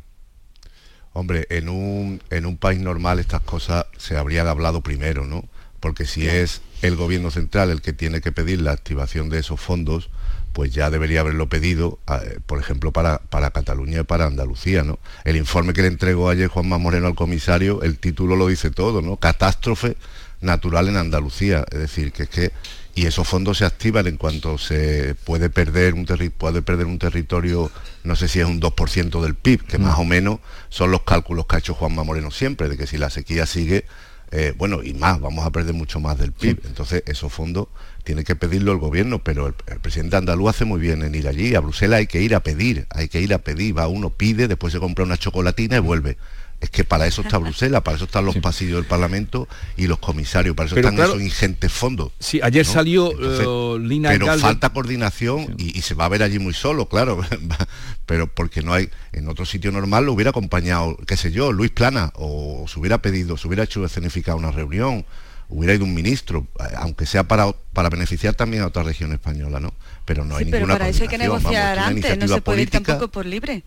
[1.13, 5.45] Hombre, en un, en un país normal estas cosas se habrían hablado primero, ¿no?
[5.79, 9.61] Porque si es el gobierno central el que tiene que pedir la activación de esos
[9.61, 10.09] fondos,
[10.57, 11.99] pues ya debería haberlo pedido,
[12.47, 14.99] por ejemplo, para, para Cataluña y para Andalucía, ¿no?
[15.27, 19.03] El informe que le entregó ayer Juanma Moreno al comisario, el título lo dice todo,
[19.03, 19.19] ¿no?
[19.19, 19.99] Catástrofe
[20.41, 21.67] natural en Andalucía.
[21.71, 22.53] Es decir, que es que
[22.95, 27.71] y esos fondos se activan en cuanto se puede perder un puede perder un territorio,
[28.05, 30.01] no sé si es un 2% del PIB, que más mm.
[30.01, 30.39] o menos
[30.71, 33.85] son los cálculos que ha hecho Juanma Moreno siempre, de que si la sequía sigue,
[34.31, 36.63] eh, bueno, y más, vamos a perder mucho más del PIB.
[36.65, 37.69] Entonces, esos fondos
[38.07, 41.57] tiene que pedirlo el gobierno, pero el, presidente andaluz hace muy bien en ir allí.
[41.57, 43.77] A Bruselas hay que ir a pedir, hay que ir a pedir.
[43.77, 46.17] Va uno, pide, después se compra una chocolatina y vuelve.
[46.61, 49.99] Es que para eso está Bruselas, para eso están los pasillos del Parlamento y los
[49.99, 52.13] comisarios, para eso están esos ingentes fondos.
[52.19, 56.55] Sí, ayer salió uh, Lina Pero falta coordinación y, se va a ver allí muy
[56.55, 57.21] solo, claro.
[58.07, 61.73] pero porque no hay, en otro sitio normal lo hubiera acompañado, qué sé yo, Luis
[61.73, 65.05] Plana, o se hubiera pedido, se hubiera hecho escenificar una reunión,
[65.49, 69.61] hubiera ido un ministro, eh, aunque sea para, para beneficiar también a otra región española,
[69.61, 69.73] ¿no?
[70.05, 72.71] Pero no hay ninguna pero para eso hay que negociar antes, no se puede ir
[72.71, 73.63] tampoco por libre.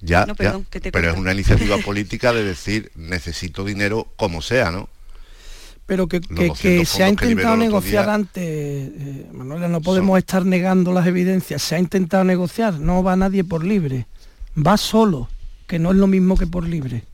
[0.00, 0.26] Ya,
[0.92, 4.88] pero es una iniciativa política de decir necesito dinero como sea, ¿no?
[5.86, 6.20] Pero que,
[6.86, 11.78] se ha intentado negociar antes, eh, Manuela, no podemos estar negando las evidencias, se ha
[11.78, 14.06] intentado negociar, no va nadie por libre,
[14.56, 15.28] va solo,
[15.66, 17.04] que no es lo mismo que por libre,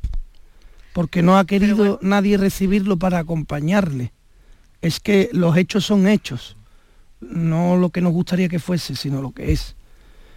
[0.92, 4.12] porque no ha querido nadie recibirlo para acompañarle.
[4.80, 6.56] Es que los hechos son hechos,
[7.20, 9.76] no lo que nos gustaría que fuese, sino lo que es.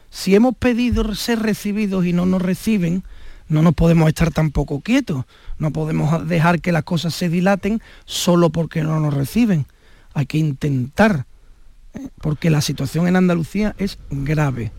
[0.09, 3.03] Si hemos pedido ser recibidos y no nos reciben,
[3.47, 5.25] no nos podemos estar tampoco quietos.
[5.57, 9.65] No podemos dejar que las cosas se dilaten solo porque no nos reciben.
[10.13, 11.25] Hay que intentar,
[11.93, 12.07] ¿eh?
[12.21, 14.71] porque la situación en Andalucía es grave.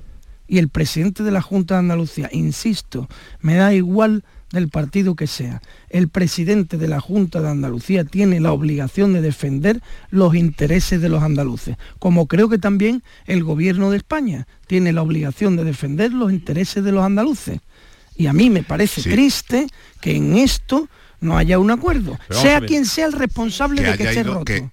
[0.48, 3.08] Y el presidente de la Junta de Andalucía, insisto,
[3.40, 8.38] me da igual del partido que sea, el presidente de la Junta de Andalucía tiene
[8.38, 13.90] la obligación de defender los intereses de los andaluces, como creo que también el gobierno
[13.90, 17.60] de España tiene la obligación de defender los intereses de los andaluces.
[18.14, 19.66] Y a mí me parece triste
[20.00, 20.88] que en esto
[21.20, 24.44] no haya un acuerdo, sea quien sea el responsable de que esté roto.
[24.44, 24.70] que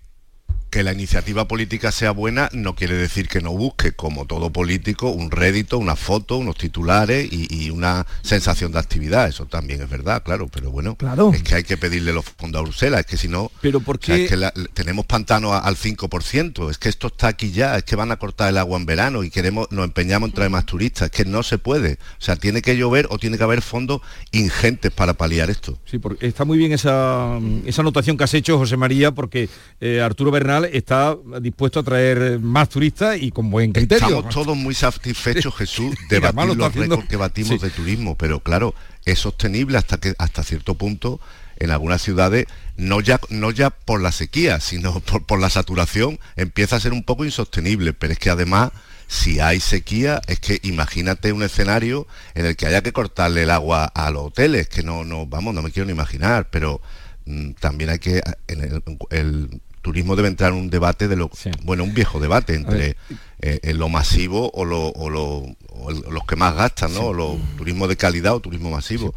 [0.72, 5.32] la iniciativa política sea buena no quiere decir que no busque, como todo político, un
[5.32, 9.28] rédito, una foto, unos titulares y, una sensación de actividad.
[9.28, 11.32] Eso también es verdad, claro, pero bueno, claro.
[11.34, 14.26] es que hay que pedirle los fondos a Bruselas, es que si no, pero porque
[14.26, 18.12] es que tenemos pantano al 5%, es que esto está aquí ya, es que van
[18.12, 21.12] a cortar el agua en verano y queremos, nos empeñamos en traer más turistas, es
[21.12, 21.94] que no se puede.
[22.20, 24.02] O sea, tiene que llover o tiene que haber fondos
[24.32, 25.78] ingentes para paliar esto.
[25.86, 29.50] Sí, porque está muy bien esa, esa anotación que has hecho, José María, porque
[29.80, 34.08] eh, Arturo Bernal está dispuesto a traer más turistas y con buen criterio.
[34.08, 38.74] Estamos todos muy satisfechos, Jesús, de batir los récords que batimos de turismo, pero claro,
[39.06, 41.20] es sostenible hasta que hasta cierto punto
[41.60, 42.48] en algunas ciudades,
[42.78, 47.04] no ya, no ya por la sequía, sino por, la saturación, empieza a ser un
[47.04, 47.94] poco insostenible.
[47.94, 48.72] Pero es que además,
[49.08, 53.52] si hay sequía, es que imagínate un escenario en el que haya que cortarle el
[53.52, 56.82] agua a los hoteles, que no, no vamos, no me quiero ni imaginar, pero
[57.26, 61.30] mm, también hay que, en el turismo debe entrar en un debate de lo
[61.64, 62.96] bueno un viejo debate entre
[63.42, 68.36] eh, lo masivo o, lo, o, los que más gastan no lo turismo de calidad
[68.36, 69.14] o turismo masivo.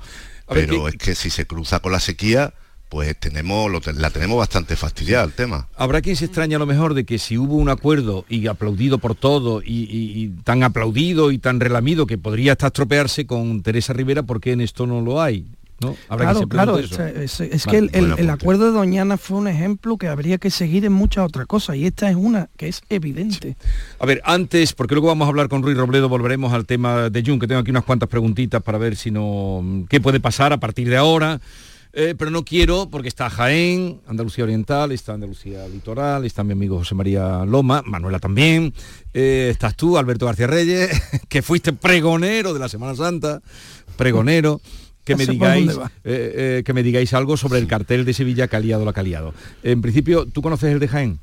[0.48, 2.52] Pero es que si se cruza con la sequía
[2.92, 5.66] pues tenemos la tenemos bastante fastidiada el tema.
[5.76, 8.98] Habrá quien se extraña a lo mejor de que si hubo un acuerdo y aplaudido
[8.98, 14.24] por todo y, tan aplaudido y tan relamido que podría hasta estropearse con Teresa Rivera,
[14.24, 15.46] ¿por qué en esto no lo hay?
[16.08, 20.84] Claro, claro, es, que el, acuerdo de Doñana fue un ejemplo que habría que seguir
[20.84, 23.56] en muchas otras cosas y esta es una que es evidente.
[23.98, 27.22] A ver, antes, porque luego vamos a hablar con Ruiz Robledo, volveremos al tema de
[27.24, 30.58] Jun, que tengo aquí unas cuantas preguntitas para ver si no, qué puede pasar a
[30.58, 31.40] partir de ahora.
[31.94, 36.78] Eh, pero no quiero porque está Jaén, Andalucía Oriental, está Andalucía Litoral, está mi amigo
[36.78, 38.72] José María Loma, Manuela también,
[39.12, 40.90] eh, estás tú, Alberto García Reyes,
[41.28, 43.42] que fuiste pregonero de la Semana Santa,
[43.98, 44.62] pregonero
[45.04, 48.84] que me digáis eh, eh, que me digáis algo sobre el cartel de Sevilla Caliado
[48.84, 49.34] la Caliado.
[49.62, 51.18] En principio, ¿tú conoces el de Jaén?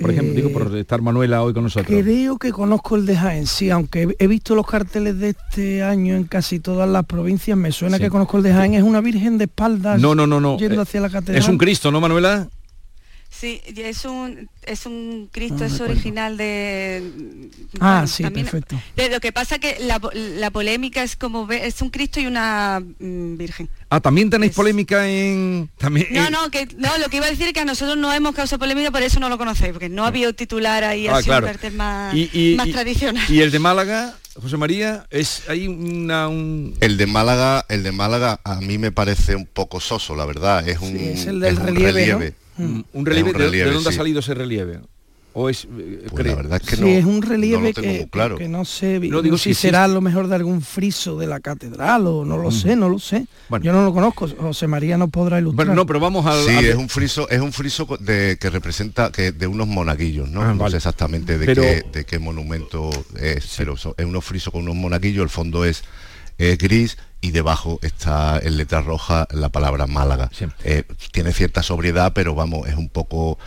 [0.00, 1.86] Por ejemplo, digo, por eh, estar Manuela hoy con nosotros.
[1.86, 6.14] Creo que conozco el de Jaén, sí, aunque he visto los carteles de este año
[6.16, 9.38] en casi todas las provincias, me suena que conozco el de Jaén, es una virgen
[9.38, 10.58] de espaldas no, no, no, no.
[10.58, 11.42] yendo hacia la catedral.
[11.42, 12.48] Es un Cristo, ¿no, Manuela?
[13.30, 17.50] Sí, es un, es un Cristo, es original de...
[17.80, 18.80] Ah, sí, perfecto.
[19.10, 21.50] lo que pasa que la, polémica es como...
[21.50, 23.68] Es un Cristo y una mm, Virgen.
[23.90, 25.68] Ah, ¿también tenéis polémica en...?
[25.76, 28.12] También, no, no, que, no, lo que iba a decir es que a nosotros no
[28.12, 31.18] hemos causado polémica, por eso no lo conocéis, porque no ha habido titular ahí ah,
[31.18, 32.14] así un cartel más,
[32.72, 33.22] tradicional.
[33.28, 34.14] ¿Y el de Málaga?
[34.40, 36.28] José María, es hay una
[36.80, 40.68] el de Málaga, el de Málaga a mí me parece un poco soso, la verdad,
[40.68, 42.80] es un, es el del relieve, Mm.
[42.92, 44.80] Un relieve, ¿de, dónde ha salido ese relieve?
[45.38, 48.38] ¿O es, eh, pues la verdad es que sí, es un relieve que, claro.
[48.38, 51.40] que, no sé no digo si, será a lo mejor de algún friso de la
[51.40, 52.52] catedral o no lo mm.
[52.52, 53.26] sé, no lo sé.
[53.60, 55.66] Yo no lo conozco, José María no podrá ilustrar.
[55.66, 56.42] Bueno, no, pero vamos a...
[56.42, 60.40] Sí, es un friso, es un friso de, que representa que de unos monaguillos, ¿no?
[60.40, 62.88] Ah, no sé exactamente de, qué, de qué monumento
[63.20, 65.84] es, pero es unos friso con unos monaguillos, el fondo es
[66.38, 66.96] gris
[67.26, 70.30] y debajo está en letra roja la palabra Málaga.
[70.62, 73.38] Eh, tiene cierta sobriedad, pero vamos, es un poco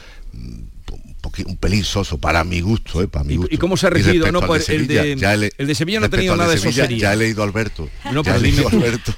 [1.45, 3.55] un pelín soso para mi gusto, eh, para mi gusto.
[3.55, 4.30] ¿Y cómo se ha regido?
[4.34, 7.15] No, pues el, de, el de Sevilla no ha tenido nada de, Sevilla, Ya he
[7.15, 7.88] leído Alberto.
[8.11, 9.13] No, ya he leído Alberto.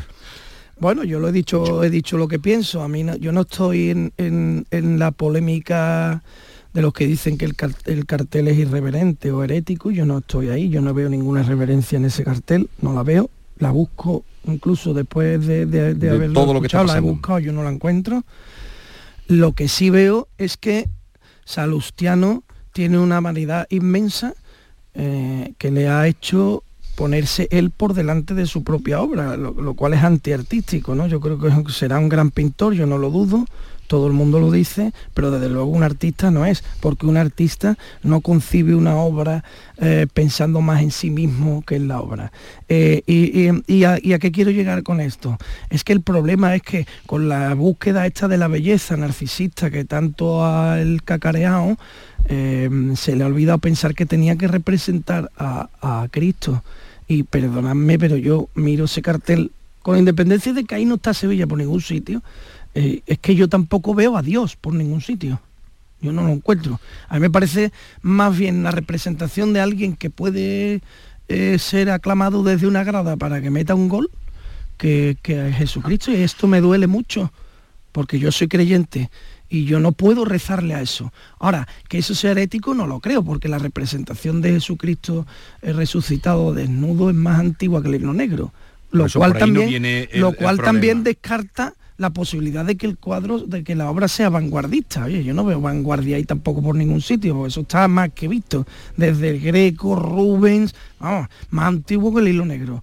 [0.79, 2.83] Bueno, yo lo he dicho, he dicho lo que pienso.
[2.83, 6.23] A mí yo no estoy en, en, en la polémica
[6.73, 10.69] de los que dicen que el, cartel es irreverente o herético, yo no estoy ahí,
[10.69, 15.47] yo no veo ninguna reverencia en ese cartel, no la veo, la busco incluso después
[15.47, 18.23] de, de, de, todo lo que la he buscado, yo no la encuentro.
[19.27, 20.89] Lo que sí veo es que
[21.45, 22.43] Salustiano
[22.73, 24.35] tiene una vanidad inmensa
[24.95, 26.63] eh, que le ha hecho
[26.95, 31.07] ponerse él por delante de su propia obra, lo, lo, cual es antiartístico, ¿no?
[31.07, 33.47] Yo creo que será un gran pintor, yo no lo dudo,
[33.91, 37.77] todo el mundo lo dice, pero desde luego un artista no es, porque un artista
[38.05, 39.43] no concibe una obra
[39.79, 42.31] eh, pensando más en sí mismo que en la obra.
[42.69, 45.37] Eh, y, a, qué quiero llegar con esto?
[45.71, 49.85] Es que el problema es que con la búsqueda esta de la belleza narcisista que
[49.85, 51.77] tanto ha el cacareado,
[52.27, 56.63] eh, se le ha olvidado pensar que tenía que representar a, a Cristo.
[57.09, 59.51] Y perdonadme, pero yo miro ese cartel
[59.83, 62.23] con independencia de que ahí no está Sevilla por ningún sitio,
[62.75, 65.41] eh, es que yo tampoco veo a Dios por ningún sitio.
[66.01, 66.81] Yo no lo encuentro.
[67.09, 70.81] A mí me parece más bien la representación de alguien que puede
[71.29, 74.11] eh, ser aclamado desde una grada para que meta un gol
[74.79, 77.33] que, que a Jesucristo y esto me duele mucho,
[77.93, 79.11] porque yo soy creyente
[79.51, 81.13] y yo no puedo rezarle a eso.
[81.39, 85.27] Ahora, que eso sea herético no lo creo, porque la representación de Jesucristo
[85.61, 88.53] eh, resucitado desnudo es más antigua que el himno negro.
[88.91, 89.69] Lo cual también,
[90.13, 94.09] el- lo cual también descarta la posibilidad de que el cuadro, de que la obra
[94.09, 95.05] sea vanguardista.
[95.05, 98.27] Oye, yo no veo vanguardia ahí tampoco por ningún sitio, porque eso está más que
[98.27, 98.67] visto.
[98.97, 102.83] Desde el Greco, Rubens, vamos, más antiguo que el hilo negro.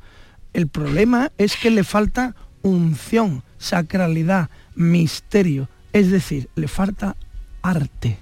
[0.53, 5.67] El problema es que le falta unción, sacralidad, misterio.
[5.93, 7.15] Es decir, le falta
[7.63, 8.17] arte.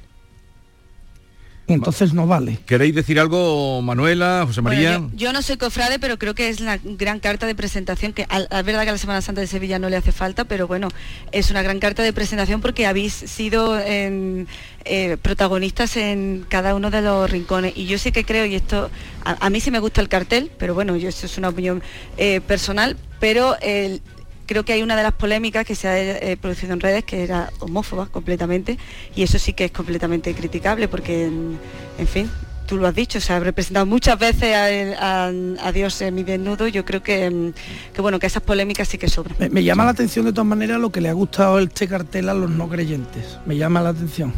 [1.67, 2.59] Entonces no vale.
[2.65, 4.97] ¿Queréis decir algo, Manuela, José Bueno, María?
[4.99, 8.23] yo, yo no soy cofrade, pero creo que es la gran carta de presentación, que
[8.23, 10.89] es verdad que a la Semana Santa de Sevilla no le hace falta, pero bueno,
[11.31, 14.45] es una gran carta de presentación porque habéis sido em,
[14.85, 17.73] eh, protagonistas en cada uno de los rincones.
[17.75, 18.91] Y yo sí que creo, y esto,
[19.23, 21.81] a, a mí sí me gusta el cartel, pero bueno, yo eso es una opinión
[22.17, 24.01] eh, personal, pero el-
[24.45, 27.23] creo que hay una de las polémicas que se ha eh, producido en redes que
[27.23, 28.77] era homófoba completamente
[29.15, 32.29] y eso sí que es completamente criticable porque, en, fin,
[32.67, 34.55] tú lo has dicho, se ha representado muchas veces
[34.99, 35.31] a,
[35.73, 37.53] Dios en mi desnudo, yo creo que, mm,
[37.93, 39.35] que bueno, que esas polémicas sí que sobran.
[39.51, 42.33] Me llama la atención de todas maneras lo que le ha gustado este cartel a
[42.33, 43.39] los no creyentes.
[43.45, 44.33] Me llama la atención.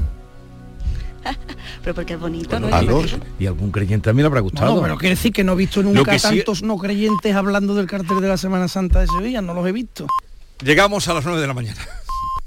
[1.83, 2.67] Pero porque es bonito, ¿no?
[2.73, 3.03] Algo-
[3.39, 4.75] y algún creyente también le habrá gustado.
[4.75, 7.87] No, pero quiere decir que no he visto nunca sí- tantos no creyentes hablando del
[7.87, 10.07] cartel de la Semana Santa de Sevilla, no los he visto.
[10.63, 11.79] Llegamos a las 9 de la mañana.